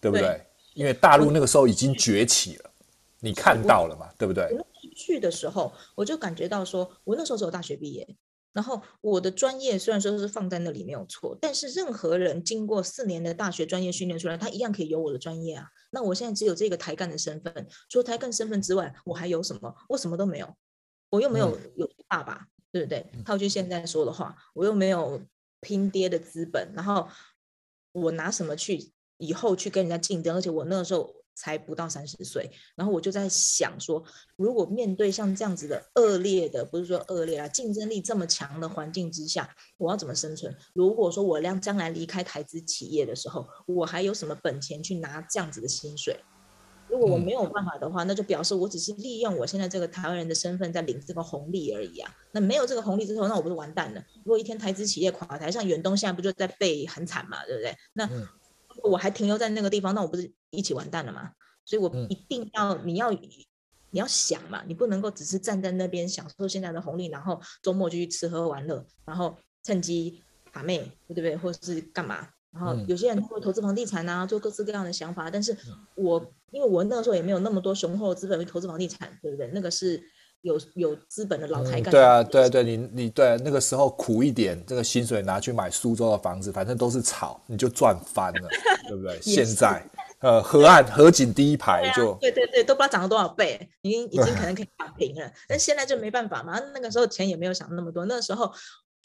[0.00, 0.40] 对不对？
[0.74, 2.70] 因为大陆那个时候已经崛起了，
[3.20, 4.48] 你看到了嘛，对不对？
[4.94, 8.06] 去的时候我就感觉到说，我那时候只有大学毕业。
[8.56, 15.68] 然后我的专业虽然说是放在那里没有错，但是任何人经过四年的大学专业训练出来，他一样可以有我的专业啊。
[15.90, 19.76] 那我现在只有这个台干的身份，除了台干身份之外，我还有什么？
[19.90, 20.56] 我什么都没有，
[21.10, 23.04] 我又没有有爸爸，对不对？
[23.26, 25.20] 套句现在说的话，我又没有
[25.60, 27.06] 拼爹的资本，然后
[27.92, 30.34] 我拿什么去以后去跟人家竞争？
[30.34, 34.02] 而且我那个时候才不到三十岁，然后我就在想说，
[34.36, 40.52] 如果面对像这样子的恶劣的，不是说恶劣啊，竞争力这么强的环境之下，我要怎么生存？
[40.72, 46.18] 如果说我将将来离开台资企业的时候，我还有什么本钱去拿这样子的薪水？
[46.88, 52.10] 如果我没有办法的话，那就表示我只是利用我现在这个台湾人的身份在领这个红利而已啊。
[52.32, 54.00] 那没有这个红利之后，那我不是完蛋了？
[54.24, 57.76] 如果一天台资企业垮台，像远东现在不就在被很惨嘛，对不对？
[57.92, 58.08] 那
[58.82, 61.30] 我还停留在那个地方，那我不是一起完蛋了吗？
[61.64, 71.36] 所以我一定要，你要你要想嘛，你不能够只是站在那边享受现在的红利，然后周末就去吃喝玩乐，然后趁机把妹，对不对？
[71.36, 72.28] 或者是干嘛？
[72.52, 75.30] 然后有些人会投资房地产啊，做各式各样的想法。
[75.30, 75.56] 但是
[75.94, 79.50] 我因为我那个时候也没有那么多雄厚的资本去投资房地产，对不对？
[79.52, 80.02] 那个是
[80.42, 81.92] 有有资本的老台干、嗯。
[81.92, 88.48] 对啊，对对，你你对那个时候苦一点，这个薪水拿去买苏州的房子，反正都是炒，你就赚翻了，
[88.88, 89.18] 对不对？
[89.22, 89.84] 现在
[90.20, 95.30] 呃，河岸河景第一排就对、啊、对对对，都不知道涨了多少倍，已经已经可能可以 打平了。
[95.48, 98.52] 但现在就没办法嘛，那个时候钱也没有想那么多，那个时候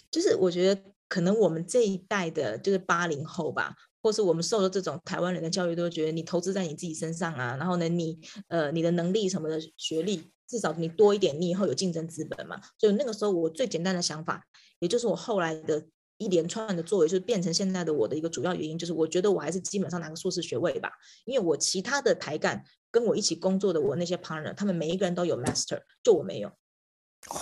[0.09, 0.81] 就是我觉得。
[1.11, 8.17] 可能我们这一代的，就是八零后吧，或是我们受了这种台湾人的教育，都觉得你投资在你自己身上啊，然后呢，你
[8.47, 12.59] 呃你的能力什么的，学历至少你多一点，你以后有竞争资本嘛。
[12.77, 14.45] 所以那个时候我最简单的想法，
[14.79, 15.81] 也就是我后来的
[16.17, 20.91] 一连串的作为，就是变成现在的我的一个主要原因，就是我觉得我还是基本上拿个硕士学位吧，
[21.23, 22.61] 因为我其他的台干
[22.91, 26.51] 跟我一起工作的我那些 partner，他们每一个人都有 master，就我没有。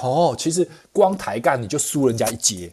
[0.03, 2.71] 哦，其实光台干你就输人家一阶。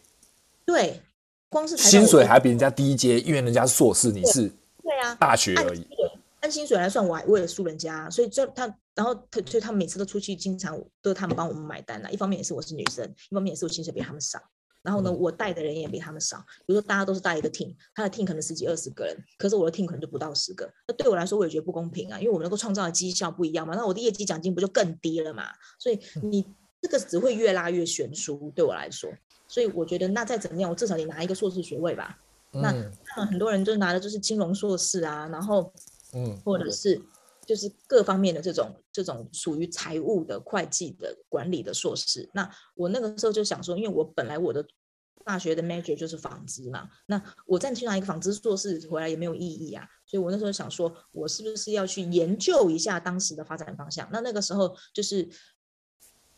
[0.66, 1.00] 对，
[1.48, 5.86] 光是薪水还比人家低一阶，因为人家是硕士，你是对啊，大学而已。
[6.46, 12.08] 按，薪水来算，我还为了输人家，所以就他，然后他，所以他每次都出去，经常都是他们帮我们买单啊。
[12.08, 14.38] 一方面也是我是女生，一方面也是我薪水比他们少。
[14.82, 16.38] 然后呢，我带的人也比他们少。
[16.64, 20.72] 比如说大家都是带一个 team，他的 team 可能十几二十个人，可是我的 team 可能就不到十个。
[20.86, 23.74] 那对我来说，我也觉得不公平啊，因为我们能够创造的绩效不一样嘛。
[23.74, 25.48] 那我的业绩奖金不就更低了嘛？
[25.80, 26.46] 所以你
[26.80, 29.10] 这个只会越拉越悬殊，对我来说。
[29.48, 32.16] 所以我觉得，那再怎么样，我至少得拿一个硕士学位吧。
[32.52, 35.72] 嗯、那很多人就拿的就是金融硕士啊，然后，
[36.12, 37.00] 嗯，或者是
[37.44, 42.28] 就是各方面的这种这种属于财务的、会计的、管理的硕士。
[42.32, 44.66] 那我那个时候就想说，因为我本来我的
[45.24, 49.88] 大学的 major 就是纺织嘛，那我再去拿一个纺织硕士回来也没有意义啊。
[50.06, 54.08] 所以我那时候想说，我是不是要去研究一下当时的发展方向？
[54.12, 55.28] 那那个时候就是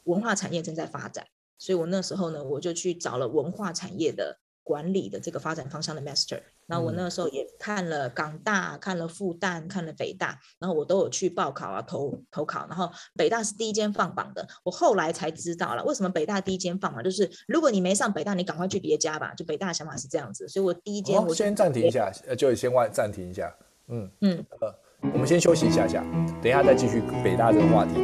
[0.05, 1.27] 文化产业正在发展。
[1.59, 6.39] 所以我那时候呢，我就去找了文化产业的管理的这个发展方向的 master。
[6.67, 12.67] 然后我那个时候也看了港大、看了复旦、看了北大，然后我都有去报考啊、投投考。
[12.69, 19.33] 然后北大是第一间放榜的，我后来才知道了为什么北大第一间放榜，就是如果你没上北大，你赶快去别家吧。
[19.35, 23.51] 就北大的想法是这样子，所以我第一间我、哦、先暂停一下，呃，就先外暂停一下，
[23.87, 24.75] 嗯嗯呃，
[25.15, 26.03] 我们先休息一下下，
[26.43, 27.95] 等一下再继续北大这个话题。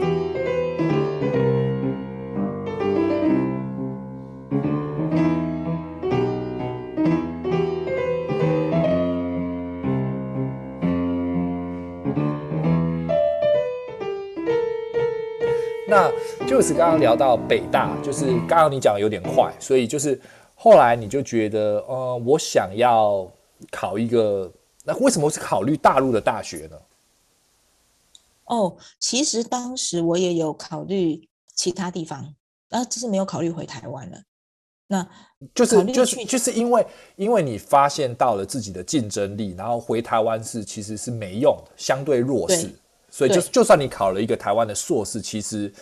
[15.95, 16.11] 那
[16.45, 20.21] 就是刚刚聊到北大，就是刚刚你讲的有点快，所以就是
[20.57, 23.31] 后来你就觉得，呃，我想要
[23.71, 24.51] 考一个，
[24.85, 26.77] 那为什么是考虑大陆的大学呢？
[28.47, 32.35] 哦，其实当时我也有考虑其他地方，
[32.71, 34.19] 啊，只是没有考虑回台湾了。
[34.87, 35.09] 那
[35.55, 42.71] 就是就是就是因为因为你发现到了自己的竞争力，然后回台湾是其实是没用的，相对弱势。
[43.15, 45.73] 所以就就算你考了一个台湾的硕士，其实，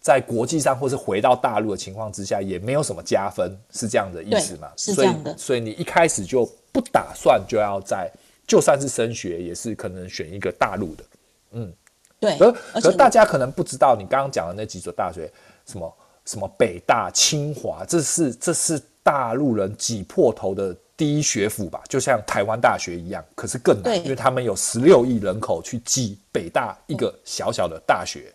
[0.00, 4.68] 在国际上或是回到大陆的情况之下，也没有什么加分，是这样的意思吗？
[4.76, 5.30] 是这样的。
[5.30, 8.10] 所以，所以你一开始就不打算就要在，
[8.48, 11.04] 就算是升学，也是可能选一个大陆的。
[11.52, 11.72] 嗯，
[12.18, 12.36] 对。
[12.38, 15.30] 而而大家可能不知道，你刚刚讲的那几所大学，
[15.66, 20.76] 什么什么北大、清华，这是这是大陆人挤破头的。
[20.96, 28.34] 第一学府吧，就像台湾大学一样，可是更难，因为他们有十六亿人口去挤北大一个小小的大学，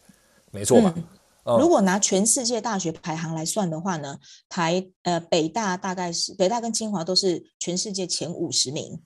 [0.51, 0.93] 没错吧？
[0.95, 1.03] 嗯
[1.43, 4.15] 嗯、如果拿全世界大学排行来算的话呢，
[4.47, 9.01] 台呃北大大概是北大跟清华都是全世界前五十名。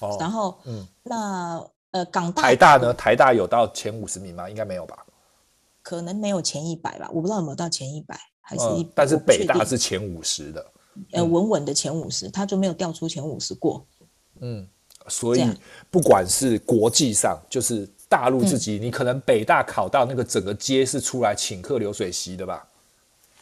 [0.00, 2.92] 哦，然后嗯，那呃港大台大呢？
[2.92, 4.50] 台大有到前五十名吗？
[4.50, 4.98] 应该没有吧？
[5.82, 8.92] 可能没有前一百吧，我不知道有没有到前一百，还是一、嗯？
[8.94, 10.72] 但是北大是前五十的。
[11.12, 13.84] 呃，稳稳的前五十，他就没有掉出前五十过。
[14.40, 14.66] 嗯，
[15.08, 15.44] 所以
[15.90, 22.66] 不管是国际上，就是大陆自己，你可能北大考到那个整个街是出来请客流水席的吧？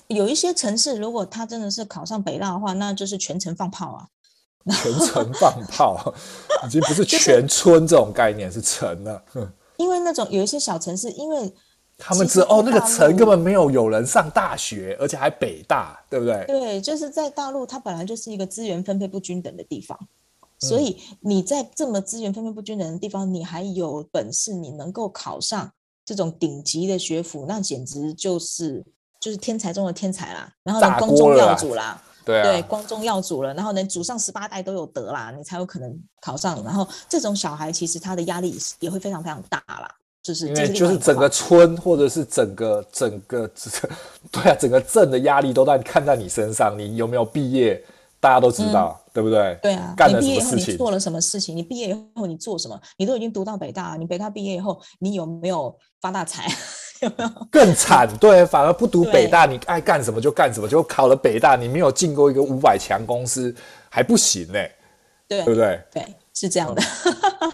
[0.09, 4.09] 有一些城市，如果他真的是考上北大的话，那就是全城放炮啊！
[4.71, 6.15] 全城放炮，
[6.67, 9.23] 已经不是全村这种概念，是城了。
[9.77, 11.55] 因为那种有一些小城市，因为
[12.01, 16.45] 他们知道哦，那个城根本没有有人上大学，而且还北大，对不对？
[16.47, 25.71] 对，就是在大陆，它本来就是一个资源分配不均等的地方，嗯、所以你在这么资源分配不均等的地方，你还有本事，你能够考上
[26.05, 28.85] 这种顶级的学府，那简直就是
[29.21, 32.03] 就是天才中的天才啦，然后呢，光宗耀祖啦。
[32.23, 36.63] 对、啊、对，光宗耀祖了，然后能祖上十八代都有得啦，你才有可能考上。
[36.63, 39.91] 然后这种小孩其实他的压力也会非常非常大啦，
[40.31, 43.51] 就是因为就是整个村或者是整个整个
[44.31, 47.83] 对啊，整个镇的压力都在看在你身上，你有没有毕业，
[48.21, 49.59] 大家都知道，嗯、对不对？
[49.61, 50.63] 对啊，干了什么事情？
[50.63, 51.57] 你毕业以后你做了什么事情？
[51.57, 52.81] 你毕业以后你做什么？
[52.97, 56.47] 你都已经读到北大，你北大毕业以后你有没有发大财？
[57.51, 63.53] 更惨，对，反而不读北大，你爱干什么就干什么，就考了北大，你没有进过一个五百强公司
[63.89, 64.73] 还不行呢、欸，
[65.27, 65.83] 对，对不对？
[65.93, 66.83] 对，是这样的。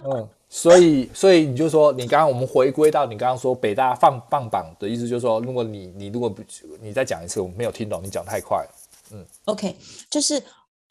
[0.03, 6.41] 嗯， 所以，所以你就说，你刚刚我们回归到你刚刚说北大放棒榜的意思，就是说，如果你你如果不，
[6.81, 8.69] 你再讲一次，我没有听懂，你讲太快了。
[9.11, 9.75] 嗯，OK，
[10.09, 10.41] 就是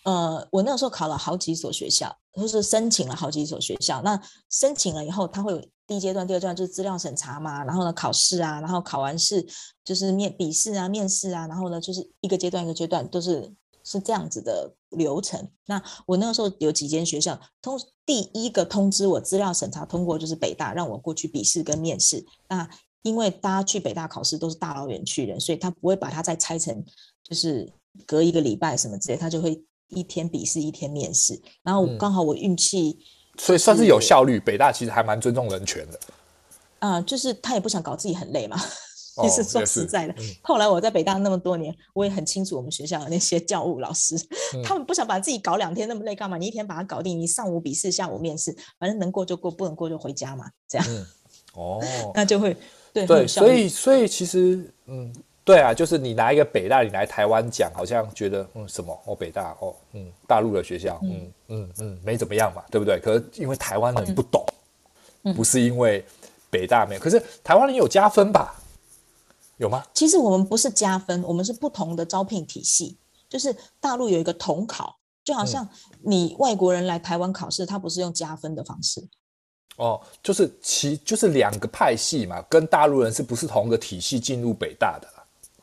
[0.05, 5.61] 呃，我那个时候考了好几所学校，就是申请了好几所学校，那申请了以后，他会有。
[5.89, 9.47] 第一阶段、第二阶段就是资料审查嘛，然后呢考试啊，然后考完试
[9.85, 13.49] 就是面笔试啊、面试啊，然后呢就是一个阶段一个阶段都是
[13.87, 15.49] 是这样子的流程。
[15.67, 22.27] 那我那个时候有几间学校通第一个通知我资料审查通过就是北大，让我过去笔试跟面试。
[22.49, 22.69] 那
[23.03, 26.85] 因为大家去北大考试都是大老远去的，所以他不会把它再拆成
[27.23, 27.73] 就是
[28.05, 31.41] 隔一个礼拜什么之类，他就会一天笔试一天面试。
[31.63, 32.99] 然后刚好我运气。
[33.01, 33.05] 嗯
[33.39, 36.01] 所以算是有效率，北大其实还蛮尊重人权的。
[36.79, 38.57] 啊、呃，就是他也不想搞自己很累嘛。
[39.23, 44.15] 其实说实在的，哦嗯、后来我在北大那么多年，我也很清楚我们学校的那些教务老师，
[44.55, 46.37] 嗯、 他们不想把自己搞两天那么累干嘛？
[46.37, 50.87] 你一天把它搞定，你上午笔试，下午面试，反正能过就过，不能过就回家嘛，这样。
[50.89, 51.07] 嗯、
[51.55, 51.83] 哦，
[52.15, 52.57] 那就会
[52.93, 55.13] 对对，所以所以其实嗯。
[55.47, 62.99] 对啊，就是你拿一个北大，你来台湾讲，好像觉得嗯什么哦北大哦嗯大陆的学校嗯嗯嗯没怎么样嘛，对不对？
[62.99, 64.45] 可是因为台湾人不懂，
[65.23, 66.05] 嗯、不是因为
[66.51, 68.61] 北大没有，可是台湾人有加分吧？
[69.57, 69.83] 有吗？
[69.95, 72.99] 其实我们不是加分，我们是不同的招聘体系。
[73.29, 75.69] 就是大陆有一个统考，就好像
[76.03, 79.05] 你外国人来台湾考试，他不是用加分的方式。
[79.79, 85.09] 哦，就是其就是两个派系嘛，跟大陆人是不是同个体系进入北大的？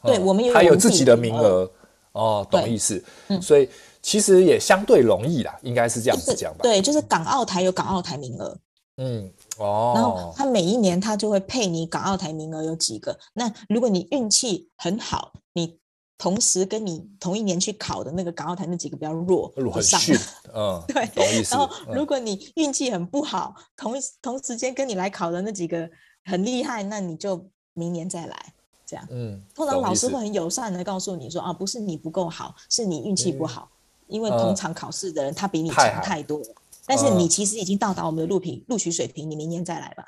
[0.03, 1.71] 对，我们有他有自己的名额
[2.11, 3.01] 哦，懂意思。
[3.29, 3.69] 嗯，所以
[4.01, 6.59] 其实也相对容易啦，应该是这样子讲吧。
[6.63, 8.57] 对，就是港澳台有港澳台名额。
[8.97, 9.93] 嗯，哦。
[9.95, 13.17] 然后他每一年他就会配你港澳台名额有几个。
[13.33, 15.77] 那如果你运气很好，你
[16.17, 20.17] 同时跟你同一年去考的那个港澳台那几个比较弱，很逊。
[20.53, 21.43] 嗯， 对。
[21.49, 25.89] 然后如果你运气很不好，同同时间跟你来考的那几个
[26.25, 28.53] 很厉害，那你就明年再来。
[28.85, 36.53] 这样，嗯，通常老师会很友善的告诉你说啊，不是你不够好，是你运气不好，嗯、因为同场考试的人他比你强太多，太
[36.85, 40.03] 但是你其实已经到达我们的录屏录取水平，你明年再来吧。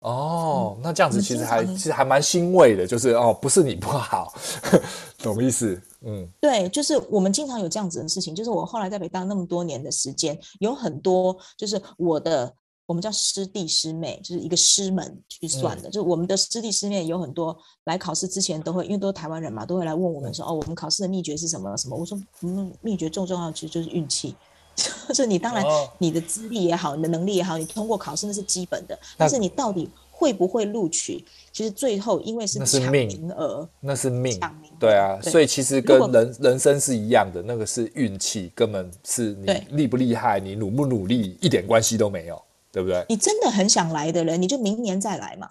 [0.00, 4.32] 哦，嗯、那这样子其实还其实还蛮欣慰的，就是哦，不是你不好，
[5.22, 5.80] 懂意思？
[6.02, 12.54] 嗯，对，就是我们经常有这样子的事情，就是我后来在北大那么多年的时间，有很多就是我的。
[12.86, 15.88] 我们叫师弟师妹，就是一个师门去算的。
[15.88, 21.76] 嗯、就是我们的师弟师妹有很多来考试之前都会，因为都是台湾人嘛，都会来问我们说：“哦，我们考试的秘诀是什么？
[21.76, 24.34] 什么？”我说：“嗯，秘诀重重要，其实就是运气。
[25.08, 25.64] 就是你当然
[25.98, 35.18] 你的资历也好，你的能力也好，你通过考试那是基本的，但是你到底会不会录取，其实最后因为是抢名额，那是命，抢名对啊。
[35.22, 42.40] 对所以其实跟人人生是一样的，那个是运气，根本是你厉不厉害，你努不努力一点关系都没有。
[42.72, 43.04] 对不对？
[43.08, 45.48] 你真的很想来的人，你就明年再来嘛。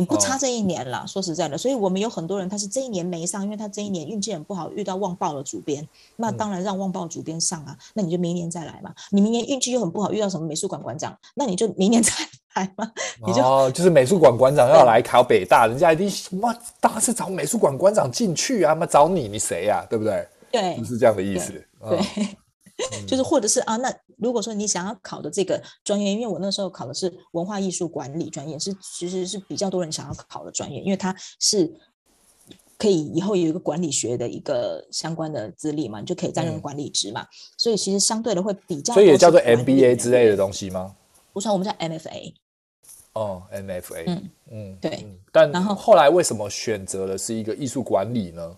[0.00, 1.58] 你不差这一年了，哦、说实在的。
[1.58, 5.86] 所以我们有很多人，他是这一年没上，因为他这一年运气很不好，遇到旺报的主编，
[6.16, 7.76] 那当然让旺报主编上啊。
[7.78, 8.94] 嗯、那你就明年再来嘛。
[9.10, 12.10] 你明年运气又很不好，遇到什么美术馆馆长，那你就明年 再
[12.54, 12.90] 来嘛。
[13.26, 19.86] 你就哦，就是美术馆馆长要来考北大，人家一定妈当然是找美术馆馆长进去啊，妈找你，你谁呀、啊？
[19.90, 20.26] 对不对？
[20.50, 21.52] 对，就是这样的意思。
[21.88, 22.00] 对。
[23.06, 31.72] 就是，或者是啊，那如果说你想要考的这个专业，因为我那时候考的是文化艺术管理专业，是其实是比较多人想要考的专业，因为它是
[32.78, 38.94] 可以以后有一个管理学的一个相关的资历嘛，你就可以担任管理职嘛，嗯、所以其实相对的会比较。
[38.94, 40.94] 所以也叫做 MBA 之类的东西吗？
[41.32, 42.34] 不算，我们叫 MFA。
[43.12, 45.06] 哦，MFA，嗯嗯，对。
[45.32, 48.56] 但然后后来为什么选择的是一个艺术管理呢？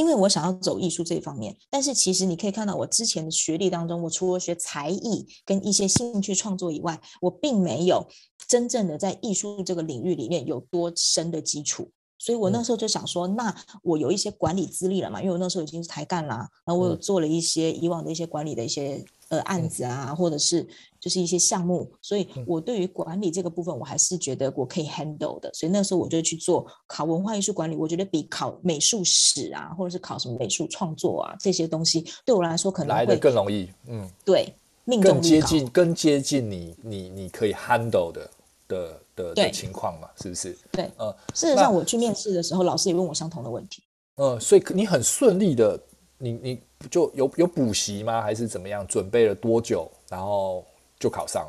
[0.00, 8.08] 因为我想要走艺术这一方面，但是其实你可以看到我之前的学历当中，我除了学才艺跟一些兴趣创作以外，我并没有
[8.48, 11.90] 真正的在艺术这个领域里面有多深的基础。
[12.18, 20.64] 所以我那时候就想说，那我有一些管理资历了嘛，因为我那时候已经是台干啦，然后我有做了一些以往的一些管理的一些呃案子啊，或者是
[21.00, 25.50] 就是一些项目，所以我对于管理这个部分，我还是觉得我可以 handle 的。
[25.52, 33.68] 所以那时候我就去做考文化艺术管理，我觉得比考美术史啊，或者是考什么美术创作啊这些东西，对我来说可能会来的更容易。
[33.88, 34.54] 嗯，对，
[34.84, 38.30] 命更接近更接近你你你可以 handle 的。
[38.70, 40.56] 的的的情况嘛，是不是？
[40.70, 43.82] 对，呃，事实上我去面试的时候，老师也问我相同的问题。
[44.14, 45.76] 呃，所以你很顺利的，
[46.22, 48.20] 你你就有有补习吗？
[48.20, 48.86] 还是怎么样？
[48.86, 50.62] 准备了多久，然后
[50.98, 51.48] 就考上？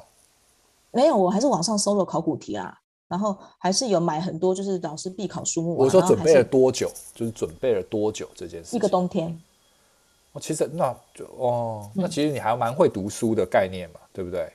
[0.92, 5.76] 没有，我还是网上搜了考古题啊，然后还是有买很多就是老师必考书目。
[5.76, 8.76] 我说准备了多久，就是准备了多久这件事。
[8.76, 9.38] 一个冬天。
[10.34, 14.54] 哦，其实那就哦，那其实你还蛮会读书的概念嘛，嗯、对不对？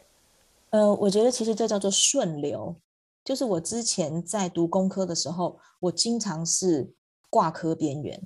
[0.70, 2.74] 呃，我觉得其实这叫做顺流，
[3.22, 6.90] 就是我之前在读工科的时候，我经常是
[7.28, 8.20] 挂科边缘，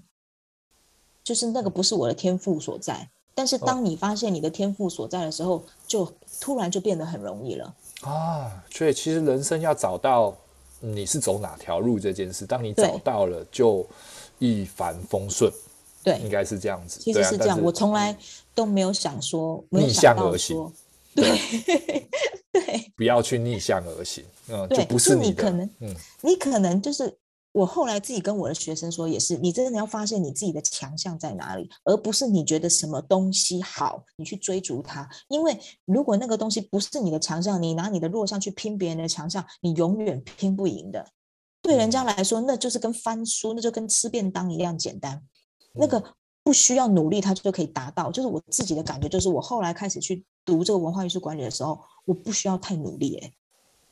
[1.30, 3.08] 就是那个不是我的天赋所在。
[3.36, 8.50] 但是当你发现你的天赋所在的时候，就突然就变得很容易了啊。
[8.68, 10.36] 所以其实人生要找到
[10.80, 13.86] 你是走哪条路这件事，当你找到了，就
[14.40, 15.48] 一帆风顺。
[16.02, 16.98] 对，应该是这样子。
[16.98, 18.16] 其实是这样，我从来
[18.56, 20.72] 都没有想说逆向而行。
[21.14, 21.30] 对。
[22.52, 27.16] 对，不要去逆向而行，嗯，就不是你，你可能，嗯，你可能就是
[27.52, 35.08] 我后来自己跟我的学生说，也是，你真的要发现你自己的强项在哪里，而不是你觉得什么东西好，你去追逐它。
[35.28, 41.06] 因为如果那个东西不是你的强项，你拿你的弱项去拼别人的强项，你永远拼不赢的。
[41.62, 45.22] 对人家来说，那就是跟翻书，那就跟吃便当一样简单。
[45.74, 46.02] 那个
[46.42, 48.10] 不需要努力，他就可以达到。
[48.10, 50.24] 就是我自己的感觉，就是我后来开始去。
[50.42, 53.32] 读这个文化艺术管理的时候，我不需要太努力，欸，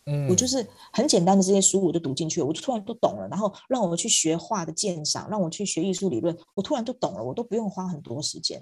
[0.08, 3.28] 嗯，我就是很简单的这些书我就读进去了，我就突然都懂了。
[3.28, 8.60] 然后让我去学画的鉴赏，让我去学艺术理论，我突然就懂了，我都不用花很多时间。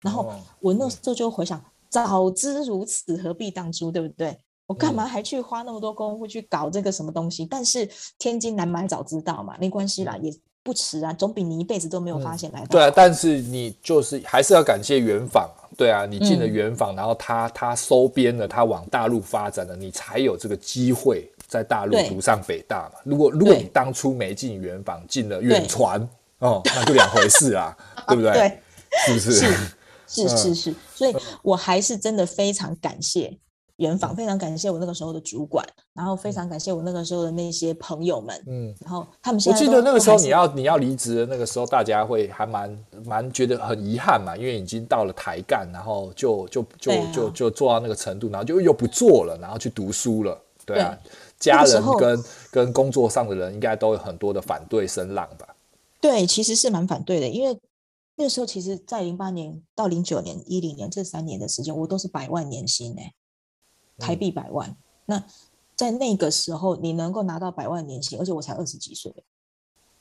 [0.00, 4.38] 然后我那时候就回想，早知如此，何必当初，对不对？
[4.66, 7.46] 我干嘛还去花那么多功夫去搞这个什么东西？
[7.46, 10.30] 但是千金难买早知道嘛，没关系啦，也
[10.68, 12.66] 不迟啊，总比你一辈子都没有发现来的。
[12.66, 15.48] 对啊，但是你就是还是要感谢圆坊。
[15.78, 23.00] 对啊，你进了圆坊，嗯、然后他他收编了，他往大陆发展了，你才有这个机会在大陆读上北大嘛。
[23.02, 26.06] 如果如果你当初没进圆坊，进了远传
[26.40, 27.74] 哦，那就两回事啊，
[28.08, 28.32] 对不对？
[28.32, 28.60] 对，
[29.06, 29.30] 是不是？
[29.30, 33.38] 是是是 是，所以我还是真的非常感谢。
[33.78, 35.64] 圆坊非常感谢我那个时候的主管，
[35.94, 39.58] 然后非常感谢我那个时候的那些朋友们，嗯，然后他们现在。
[39.58, 55.54] 我记得那个时候你要你要离职的那个时候，大家会还蛮蛮觉得很遗憾嘛，因为已经到了台干，然后就就就就就，就做到那个程度，然后就又不做了，然后去读书了，对啊，对家人跟跟工作上的人应该都有很多的反对声浪吧？
[56.00, 57.56] 对，其实是蛮反对的，因为
[58.16, 63.12] 那个时候其实，在零八年到零九年、一零年这三年的时间，我都是百万年薪哎、欸。
[63.98, 64.76] 台币百万，
[65.06, 65.22] 那
[65.76, 69.12] 在那个时候你能够拿到百万年薪，而且我才二十几岁，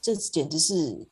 [0.02, 1.08] 这简直是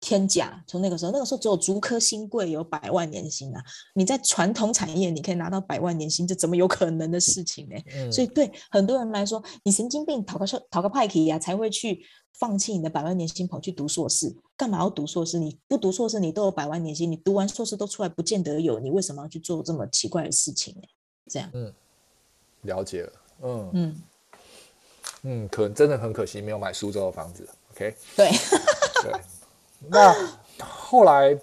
[0.00, 0.62] 天价。
[0.66, 3.62] 从那个时候，那个时候只有竹科新贵有百万年薪啊！
[3.94, 7.76] 你在传统产业你可以拿到百万年薪，这怎么有可能的事情呢？
[7.94, 12.04] 嗯、所以对很多人来说，你神经病，讨个讨个派克呀，才会去
[12.38, 14.34] 放弃你的百万年薪，跑去读硕士。
[14.56, 15.38] 干嘛要读硕士？
[15.38, 18.78] 你不读硕士，你都有百万年薪，你读完硕士都出来，不见得有。
[18.78, 20.82] 你为什么要去做这么奇怪的事情呢？
[21.26, 21.72] 这样，嗯。
[22.62, 24.02] 了解了，嗯嗯
[25.22, 27.48] 嗯，可真的很可惜，没有买苏州的房子。
[27.72, 28.30] OK，对
[29.02, 29.12] 对。
[29.88, 30.14] 那
[30.58, 31.38] 后来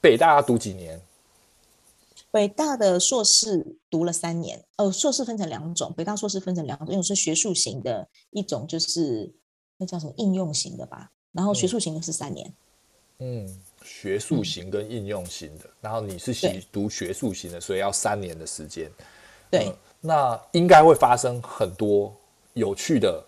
[0.00, 1.00] 北大要读几年？
[2.30, 4.62] 北大的硕士读了三年。
[4.76, 9.32] 哦，硕士分成两种，北大硕士分成两种，一种是学术型的，一种就是
[9.78, 11.10] 那叫什么应用型的吧。
[11.32, 12.52] 然后学术型的是三年。
[13.18, 18.90] 嗯，嗯学术型跟应用型的，嗯、然后你是学读学术型的，所以要三年的时间。
[19.50, 19.68] 对。
[19.68, 19.76] 嗯
[20.06, 22.14] 那应该会发生很多
[22.54, 23.22] 有趣的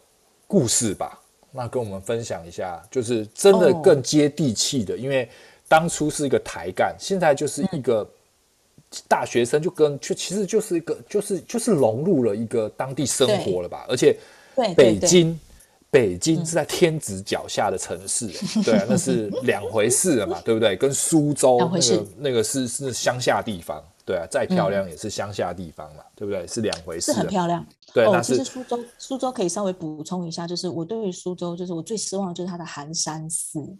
[0.47, 1.21] 故事吧？
[1.51, 4.97] 那跟我们分享一下，就是真的更接地气的。
[4.97, 5.29] 因为
[5.67, 8.09] 当初是一个台干，现在就是一个
[9.09, 13.85] 大学生，就跟就其实就是一个就是就是融入了一个当地生活了吧？
[13.89, 14.17] 而且
[14.77, 15.41] 北京
[15.91, 18.29] 北京是在天子脚下的城市，
[18.63, 20.77] 对啊，那是两回事了嘛，对不对？
[20.77, 23.83] 跟苏州那个那个是是乡下地方。
[24.09, 26.47] 对啊，再漂亮也是乡下地方嘛，嗯、对不对？
[26.47, 27.13] 是两回事。
[27.13, 27.63] 是很漂亮。
[27.93, 33.77] 对，哦、那是其实苏州，苏州可以稍微补充一下，就是我对于苏州，就是我最失望的就是它的寒山寺，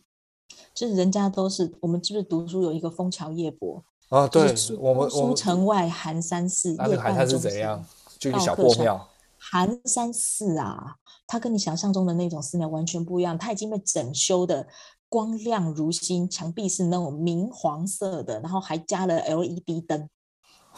[0.75, 4.29] 就是人家都是我们是不是读书有一个枫桥夜泊啊？
[4.29, 7.83] 对，我们书城外寒山寺，那个寒山是怎样？
[8.19, 9.09] 就一个小破庙。
[9.39, 14.67] 寒山寺啊，它跟你想象中的那种寺庙完全不一样，它已经被整修的
[15.09, 20.07] 光亮如新，墙壁是那种明黄色的，然后还加了 LED 灯。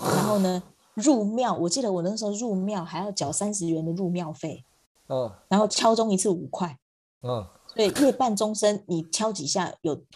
[0.01, 0.63] 然后呢，
[0.95, 4.65] 入庙，我记得我那时候入庙还要缴三十元的入庙费，
[5.09, 6.79] 嗯，然后敲钟一次五块，
[7.23, 10.01] 嗯，所以夜半钟声你敲几下有。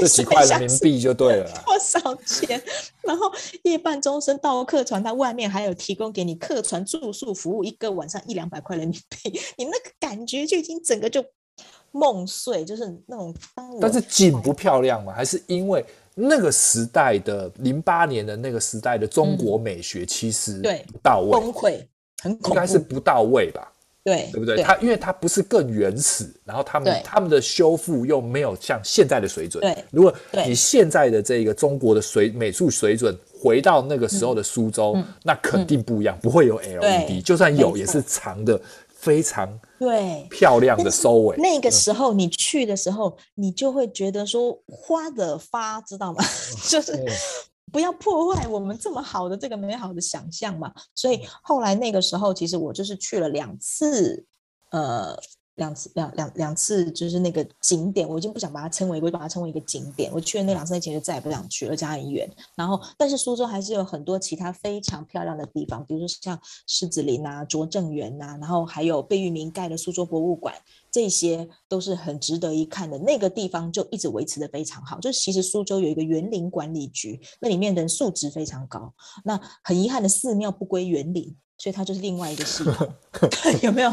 [0.00, 2.62] 这几块人民币就对了，多少钱？
[3.02, 3.26] 然后
[3.64, 11.20] 夜半钟声到客船，它外面还有提供给你客船住宿服务，一个晚上一两百块人民币，你那个感觉就已经整个就
[11.92, 13.34] 梦碎，就是那种。
[13.80, 15.12] 但是景不漂亮吗？
[15.12, 15.84] 还是因为
[16.14, 21.80] 那个时代的零八年的那个时代的中国美学其实对不到位，崩溃，
[22.22, 23.72] 很应该是不到位吧？
[24.04, 24.62] 对，对不对？
[24.62, 29.60] 它因为它不是更原始，然后他们他们的修复又没有像现在的水准。
[29.60, 30.14] 对，如果
[30.46, 38.58] 你现在的这个中国的水美术水准回到那个时候的苏州，那肯定不一样，不会有 LED，就算有也是长的
[38.98, 41.36] 非常对漂亮的收尾。
[41.38, 46.22] 那个时候你去的时候，你就会觉得说花的发，知道吗？
[46.68, 47.04] 就是。
[47.70, 50.72] 不要破坏我们这么好的这个美好的想象嘛！
[50.94, 54.24] 所以后来那个时候，其实我就是去了两次，
[54.70, 55.14] 呃，
[55.58, 60.10] 两次两两两次，就是那个景点，我已经不想把它称为，我就把它称为一个景点。
[60.12, 62.28] 我去了那两次，那其实再也不想去了，家很远。
[62.56, 70.54] 然后，但是苏州还是有很多其他非常漂亮的地方，比如说像狮子林啊、拙政园呐，然后还有贝聿铭盖的苏州博物馆。
[70.90, 74.98] 这些都是很值得一看的，那个地方就一直维持的非常好。
[74.98, 78.94] 就是其实苏州有一个园林管理局，那里面的人素质非常高。
[79.22, 82.88] 那很遗憾的，寺庙不归园林，所以它就是另外一个系统，
[83.62, 83.90] 有没有？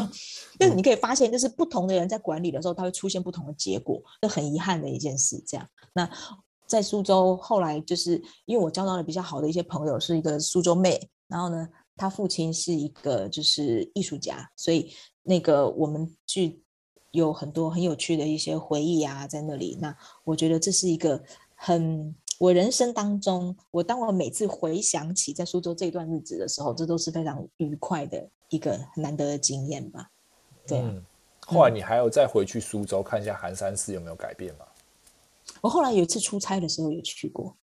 [0.58, 5.42] 但是你可以发现，就是不同的人在管理的时候，他会出现不同的结果，这很遗憾的一件事。
[5.46, 6.08] 这样，那
[6.66, 14.92] 在苏州后来就是因为我交到了比较好的一些朋友，是一个苏州妹，然后呢，她父亲是一个就是艺术家，所以
[15.22, 16.62] 那个我们去。
[17.12, 19.78] 有很多很有趣的一些回忆啊，在那里。
[19.80, 21.22] 那我觉得这是一个
[21.54, 30.10] 很我人生当中，我当我每次回想起在苏州这段日子的时候，这都是非常愉快的一个很难得的经验吧。
[30.66, 31.02] 对、啊嗯，
[31.46, 34.66] 后来你还有再回去苏州看一下寒山寺有没有改变吗？
[35.60, 37.56] 我后来有一次出差的时候有去过，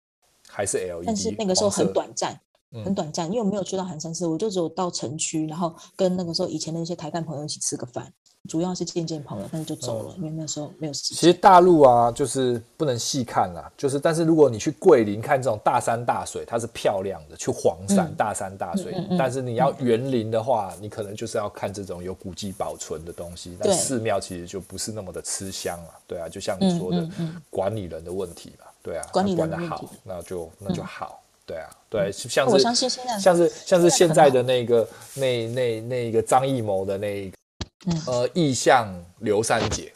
[0.48, 2.40] 还是 LED，但是那个时候很短暂，
[2.86, 8.14] 很短暂，因为我没有去到寒山寺，我就只有到城区，然后跟那个时候以前的那些台干朋友一起吃个饭。
[8.50, 11.16] 主要是见见朋友，但是就走了，嗯、因为那时候没有时间。
[11.16, 23.56] 其实大陆啊，就是不能细看啦，就是但是如果你去桂林看这种大山大水，它是漂亮的；去黄山、嗯、大山大水，但是你要园林的话，你可能就是要看这种有古迹保存的东西。
[23.60, 27.08] 那寺庙其实就不是那么的吃香啊，对啊，就像你说的，
[27.50, 37.38] 管理人的问题嘛，对啊，管理管得好，那就那就好，对啊，对，像是像是像是现在的那个那那那个张艺谋的那个。
[37.86, 39.92] 嗯、呃，意象刘三姐，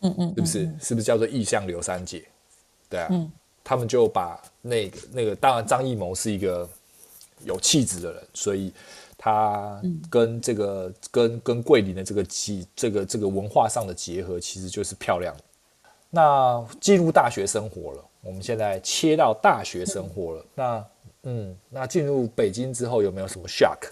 [0.00, 0.74] 嗯嗯，是不是？
[0.80, 2.24] 是不是叫做意象刘三姐？
[2.88, 3.30] 对啊，嗯、
[3.62, 6.68] 他们就把那个那个，当然张艺谋是一个
[7.44, 8.72] 有气质的人，所以
[9.18, 15.34] 他跟这个、嗯、跟跟桂林的这个气这个这个文化上的结合，其实就是漂亮。
[16.10, 20.42] 那进入大学生活了，我们现在切到大学生活了。
[20.42, 20.86] 嗯那
[21.22, 23.90] 嗯，那进入北京之后有没有什么 shock？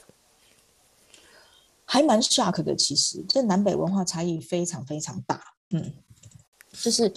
[1.91, 5.43] 还蛮 shock 的，其实这南北文化差异非常非常大。
[5.71, 5.91] 嗯，
[6.83, 7.11] 就是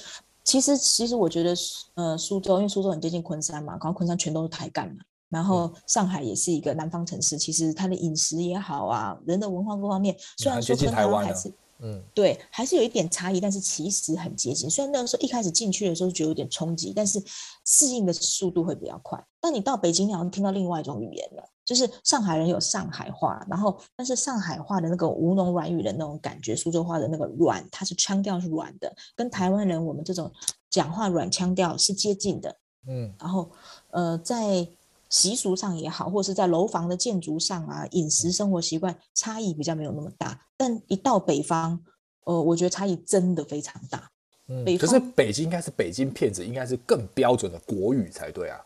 [0.45, 1.53] 其实其实我觉得，
[1.95, 11.51] 呃，苏州因为苏州很接近昆山嘛，然后昆山全都是台干嘛，然后上海也是一个南方城市，其实它的饮食也好啊，人的文化各方面，虽然说跟台湾还是。
[11.84, 14.69] 嗯，对，还是有一点差异，但是其实很接近。
[14.69, 17.19] 虽然那个时候一开始进去的时候觉得有点冲击，但是
[17.65, 19.19] 适应的速度会比较快。
[19.39, 30.30] 但你到北京，你好像听到另外一种语言了，就是上海人有上海话，然后但是上海话的那个吴侬软语的那种感觉，苏州话的那个软，它是腔调是软的，跟台湾人我们这种
[30.69, 32.57] 讲话软腔调是接近的。
[32.88, 33.49] 嗯，然后
[33.91, 34.67] 呃，在。
[35.11, 40.39] 习俗上也好，或是在楼房的建筑上啊，饮食生活习惯差异比较没有那么大。
[40.55, 41.78] 但一到北方，
[42.24, 44.09] 呃，我觉得差异真的非常大。
[44.47, 48.57] 嗯，可是北京应该是北京片子，应该是更标准的国语才对啊。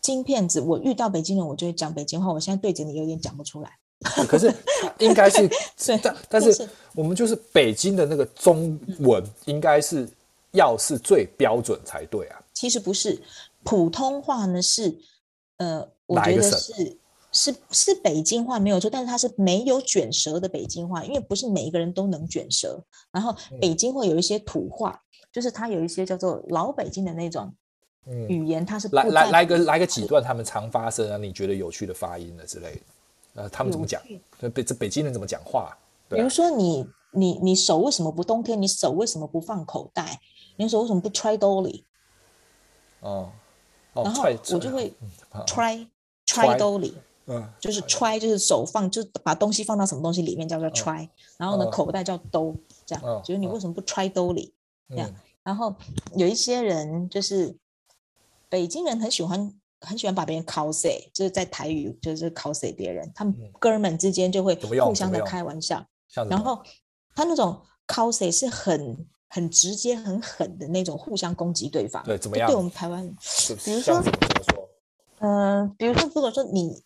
[0.00, 2.32] 京片子，我遇到北京人，我就会讲北京话。
[2.32, 3.70] 我现在对着你有点讲不出来。
[4.28, 4.52] 可是
[4.98, 5.48] 应该是，
[6.02, 10.08] 但但是我们就是北京的那个中文，应该是
[10.52, 12.40] 要是最标准才对啊。
[12.54, 13.20] 其实不是，
[13.64, 14.98] 普通话呢是。
[15.58, 16.96] 呃，我觉得是
[17.32, 22.80] 是是北京话没有错，但是它是没有卷舌的北京话，因为不是每一个人都能卷舌。
[23.10, 27.52] 然后北京会有一些土话，嗯、就是它有一些叫做老北京的那种
[28.08, 32.80] 语言，它是不来来来个来个几段他们常发生啊，你觉得有趣的发音的之类的。
[33.34, 34.02] 呃，他们怎么讲？
[34.54, 35.76] 北这北京人怎么讲话？
[36.08, 38.60] 比如说你你你手为什么不冬天？
[38.60, 40.18] 你手为什么不放口袋？
[40.56, 41.84] 你手为什么不揣兜里？
[43.00, 43.30] 哦，
[43.94, 44.92] 然后我就会
[45.46, 45.86] 揣
[46.26, 46.56] 揣。
[46.58, 46.96] 兜里，
[47.26, 48.18] 嗯，就是揣。
[48.18, 54.52] 就是手放，就是把东西放到什么东西里面叫做揣，然后呢口袋叫兜，这样，就是你为什么不揣兜里？
[54.88, 55.74] 这样，然后
[56.16, 57.54] 有一些人就是
[58.48, 59.54] 北京人很喜欢。
[59.80, 65.86] 很喜欢把别人 cos，就是在台语就是 cos 别人，他们哥们之间就会互相的开玩笑。
[66.28, 66.60] 然后
[67.14, 72.02] 他那种 cos 是很很直接、很狠的那种互相攻击对方。
[72.02, 72.48] 对，怎么样？
[72.48, 73.06] 对我们台湾，
[73.64, 74.02] 比如说，
[75.20, 76.82] 嗯、呃，比如说，如果说你，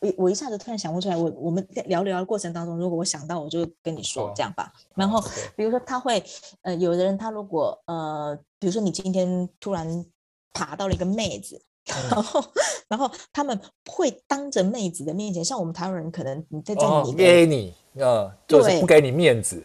[0.00, 4.72] 我我一下子突然想不出来，我我们在聊聊的过程当中，如果我想到，我就跟你说这样吧。
[4.96, 5.22] 然后，
[5.54, 6.20] 比如说他会，
[6.62, 10.04] 呃，有的人他如果呃，比如说你今天突然
[10.52, 11.60] 爬到了一个妹子。
[12.08, 12.44] 然后，
[12.86, 19.60] 然后他们会当着妹子的面前，像我们台湾人，可能你在这里，你给你，呃，就是不给你面子，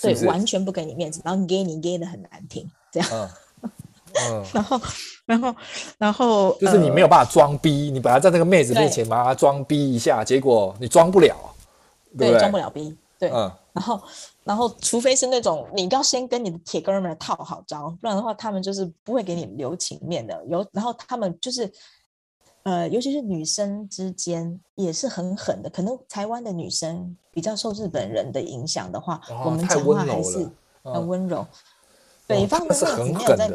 [0.00, 3.30] 对，完全不给你面子，然后给你给的很难听，这样，
[4.30, 4.80] 嗯，然后，
[5.26, 5.56] 然后，
[5.98, 11.36] 然后，就是你没有办法装逼，你本来在那个妹子面前把她装逼一下，结果你装不了，
[12.16, 14.00] 对，装不了逼，对，嗯，然后。
[14.44, 20.38] 然后，除非是那种你要先跟你的铁哥们套好招，不然的话，他们就是不会给你留情面的。
[20.44, 21.72] 有，然后他们就是，
[22.64, 25.70] 呃，尤其是女生之间也是很狠的。
[25.70, 30.46] 可能台湾的女生比较受日本人的影响的话，哦、我们讲话还是
[30.82, 31.46] 很温柔。
[32.26, 33.50] 北方的妹子没有在，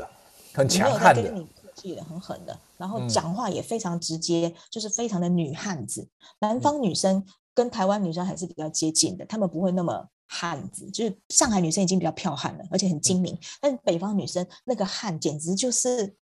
[0.55, 2.60] 很强悍的，没有在跟你客气的，很狠的。
[2.78, 6.07] 然后讲话也非常直接，嗯、就是非常的女汉子。
[6.39, 7.24] 南方女生
[7.54, 10.08] 跟台湾女生还是比较接近的，她们不会那么。
[10.32, 13.36] 汉子就是上海女生已经比较剽悍了，而且很精明。
[13.60, 16.14] 但是北方女生那个汉简直就是，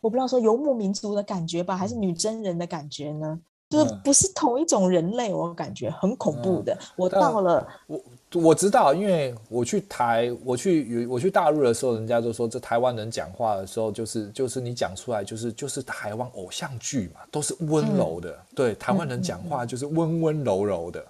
[0.00, 3.40] 我不知道说游牧民族的感觉吧，还是女真人的感觉呢？
[3.68, 6.78] 就是不是同一种人类，我感觉很恐怖的。
[6.96, 8.00] 我到了，我
[8.34, 18.38] 我知道，因为我去台，我去我去大陆的时候，人家都说这台湾人讲话的时候，就是就是你讲出来就是就是台湾偶像剧嘛，都是温柔的。
[18.54, 21.04] 对，台湾人讲话就是温温柔柔的。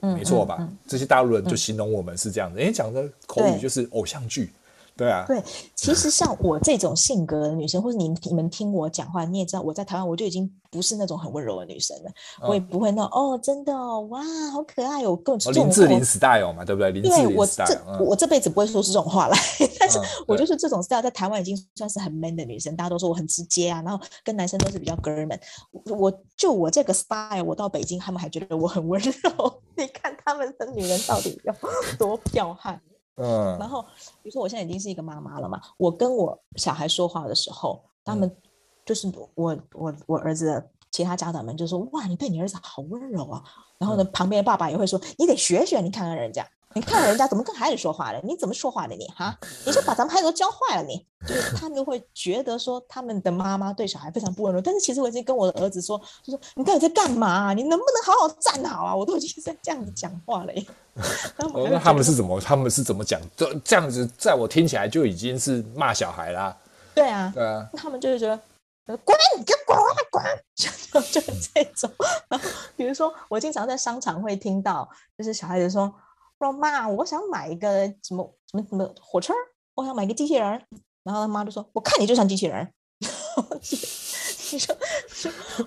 [0.00, 0.68] 没错吧？
[0.86, 4.50] 这些大陆人就形容我们是这样的，人家讲的口语就是偶像剧，
[4.98, 5.24] 对啊。
[5.26, 5.40] 对，
[5.76, 12.10] 其实像我这种性格的女生，或者你你们听我讲话，你也知道我在台湾我就已经不是那种很温柔的女生了，
[12.42, 14.20] 我也不会那哦，真的哦，哇，
[14.52, 16.90] 好可爱哦，各种林志玲 style 嘛，对不对？
[16.90, 19.38] 林志玲 style，对，我这我这辈子不会说出这种话来，
[19.78, 25.40] 但是我就是这种 style，在台湾已经算是很 man 的女生，大家都说我很直接啊，然后跟男生都是比较哥们。
[25.86, 29.12] 我就我这个 style，我到北京他们还觉得我很温柔。
[29.76, 31.54] 你看他们的女人到底有
[31.98, 32.80] 多彪悍？
[33.18, 33.82] 嗯，然后
[34.22, 38.34] 比如说我现在已经是一个妈妈了嘛，我跟我小孩说话的时候，他们
[38.86, 43.42] 就是我我我儿子的其他家长们就说：“哇，你对你儿子好温柔啊。”
[43.78, 46.46] 然后呢，旁边的爸爸也会说：“你得学学，你看看人家。”
[46.78, 48.20] 你看人家怎么跟孩子说话的？
[48.22, 49.36] 你怎么说话的你哈？
[49.66, 51.04] 你是把咱们孩子都教坏了你？
[51.26, 57.52] 就是他们会觉得说他们的妈妈对小孩非常不温柔，但是其实我已经跟我的儿子说，就说你到底在干嘛？
[57.52, 58.94] 你能不能好好站好啊？
[58.94, 60.64] 我都已经在这样子讲话了耶。
[61.36, 62.40] 那他们是怎么？
[62.40, 63.20] 他们是怎么讲？
[63.36, 66.56] 这这样子，在我听起来就已经是骂小孩啦。
[66.94, 69.76] 对啊，对啊，他们就是觉得滚，你给我滚
[70.12, 70.24] 滚，
[70.54, 71.90] 就 就是这种。
[72.28, 75.92] 然后比如说，我经常在商场会听到，就是小孩子说。
[76.38, 79.34] 说妈，我想买一个什么什么什么火车，
[79.74, 80.62] 我想买一个机器人。
[81.04, 82.68] 然后他妈就说：“我看你就像机器人。”
[84.52, 84.76] 你说，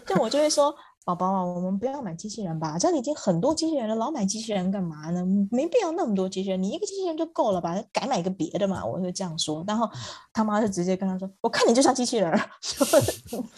[0.05, 5.26] 这样我就会说：“宝宝啊，我们不要买机器人吧，这里已经很多机器人了，老买机器人干嘛呢？
[5.49, 7.76] 没必要那么多机器人，你一个机器人就够了吧？
[7.91, 9.63] 改买一个别的嘛。”我会这样说。
[9.67, 9.89] 然后
[10.32, 12.39] 他妈就直接跟他说：“我看你就像机器人。
[12.61, 12.86] 就”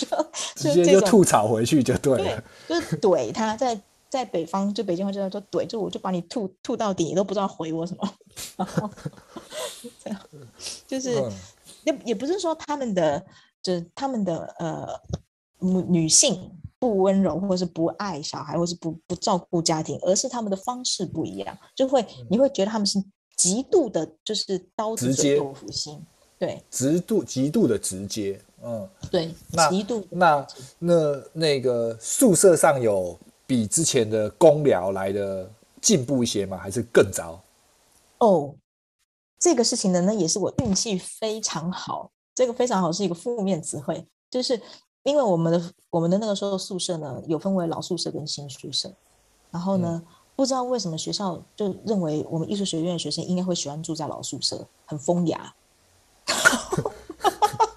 [0.07, 0.18] 就
[0.55, 3.78] 直接就吐槽回去就对了，对就是怼他在。
[4.14, 8.07] 在北方，就北京话就叫做怼，就我就把你吐吐到底，你都不知道回我什么。
[8.55, 8.88] 然后
[10.03, 10.22] 这样，
[10.86, 11.09] 就是
[11.84, 13.26] 也也不是说他们的，
[13.64, 14.88] 就是他们的呃
[15.57, 16.47] 女女性
[16.78, 23.03] 不温柔，或是不爱小孩，或是不不照顾家庭，而是他们的方式不一样，就会你会觉得他们是
[23.36, 25.99] 极度的，就是刀子嘴豆腐心，
[26.38, 30.47] 对，极度极度的直接，嗯，对，那极度那
[30.78, 33.20] 那那个宿舍上有。
[33.46, 35.50] 比之前的公疗来的
[35.82, 36.58] 进步一些吗？
[36.58, 37.39] 还是更糟？
[38.20, 38.56] 哦，
[39.38, 42.10] 这个事情呢，那也是我运气非常好。
[42.34, 44.60] 这个非常好是一个负面词汇，就是
[45.04, 48.91] 因为我们的我们的那个时候宿舍呢，有分为老宿舍跟新宿舍。
[49.52, 55.54] 然后呢，嗯、不知道为什么学校就认为我们艺术学院的学生应该会喜欢住在老宿舍，很风雅。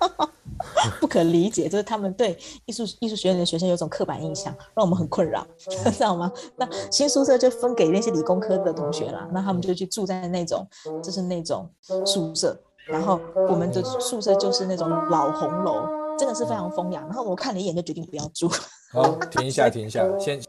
[1.00, 6.30] 不可理解，就是他们对艺术艺术学院的学生有种刻板印象，让我们很困扰， 知道吗？
[6.56, 10.66] 那新宿舍就分给那些理工科的同学啦，那他们就去住在那种
[11.02, 11.68] 就是那种
[12.04, 15.86] 宿舍，然后我们的宿舍就是那种老红楼，
[16.18, 17.00] 真的是非常风雅。
[17.02, 18.48] 然后我看了一眼就决定不要住。
[18.92, 20.40] 好，停一下，停一下，先。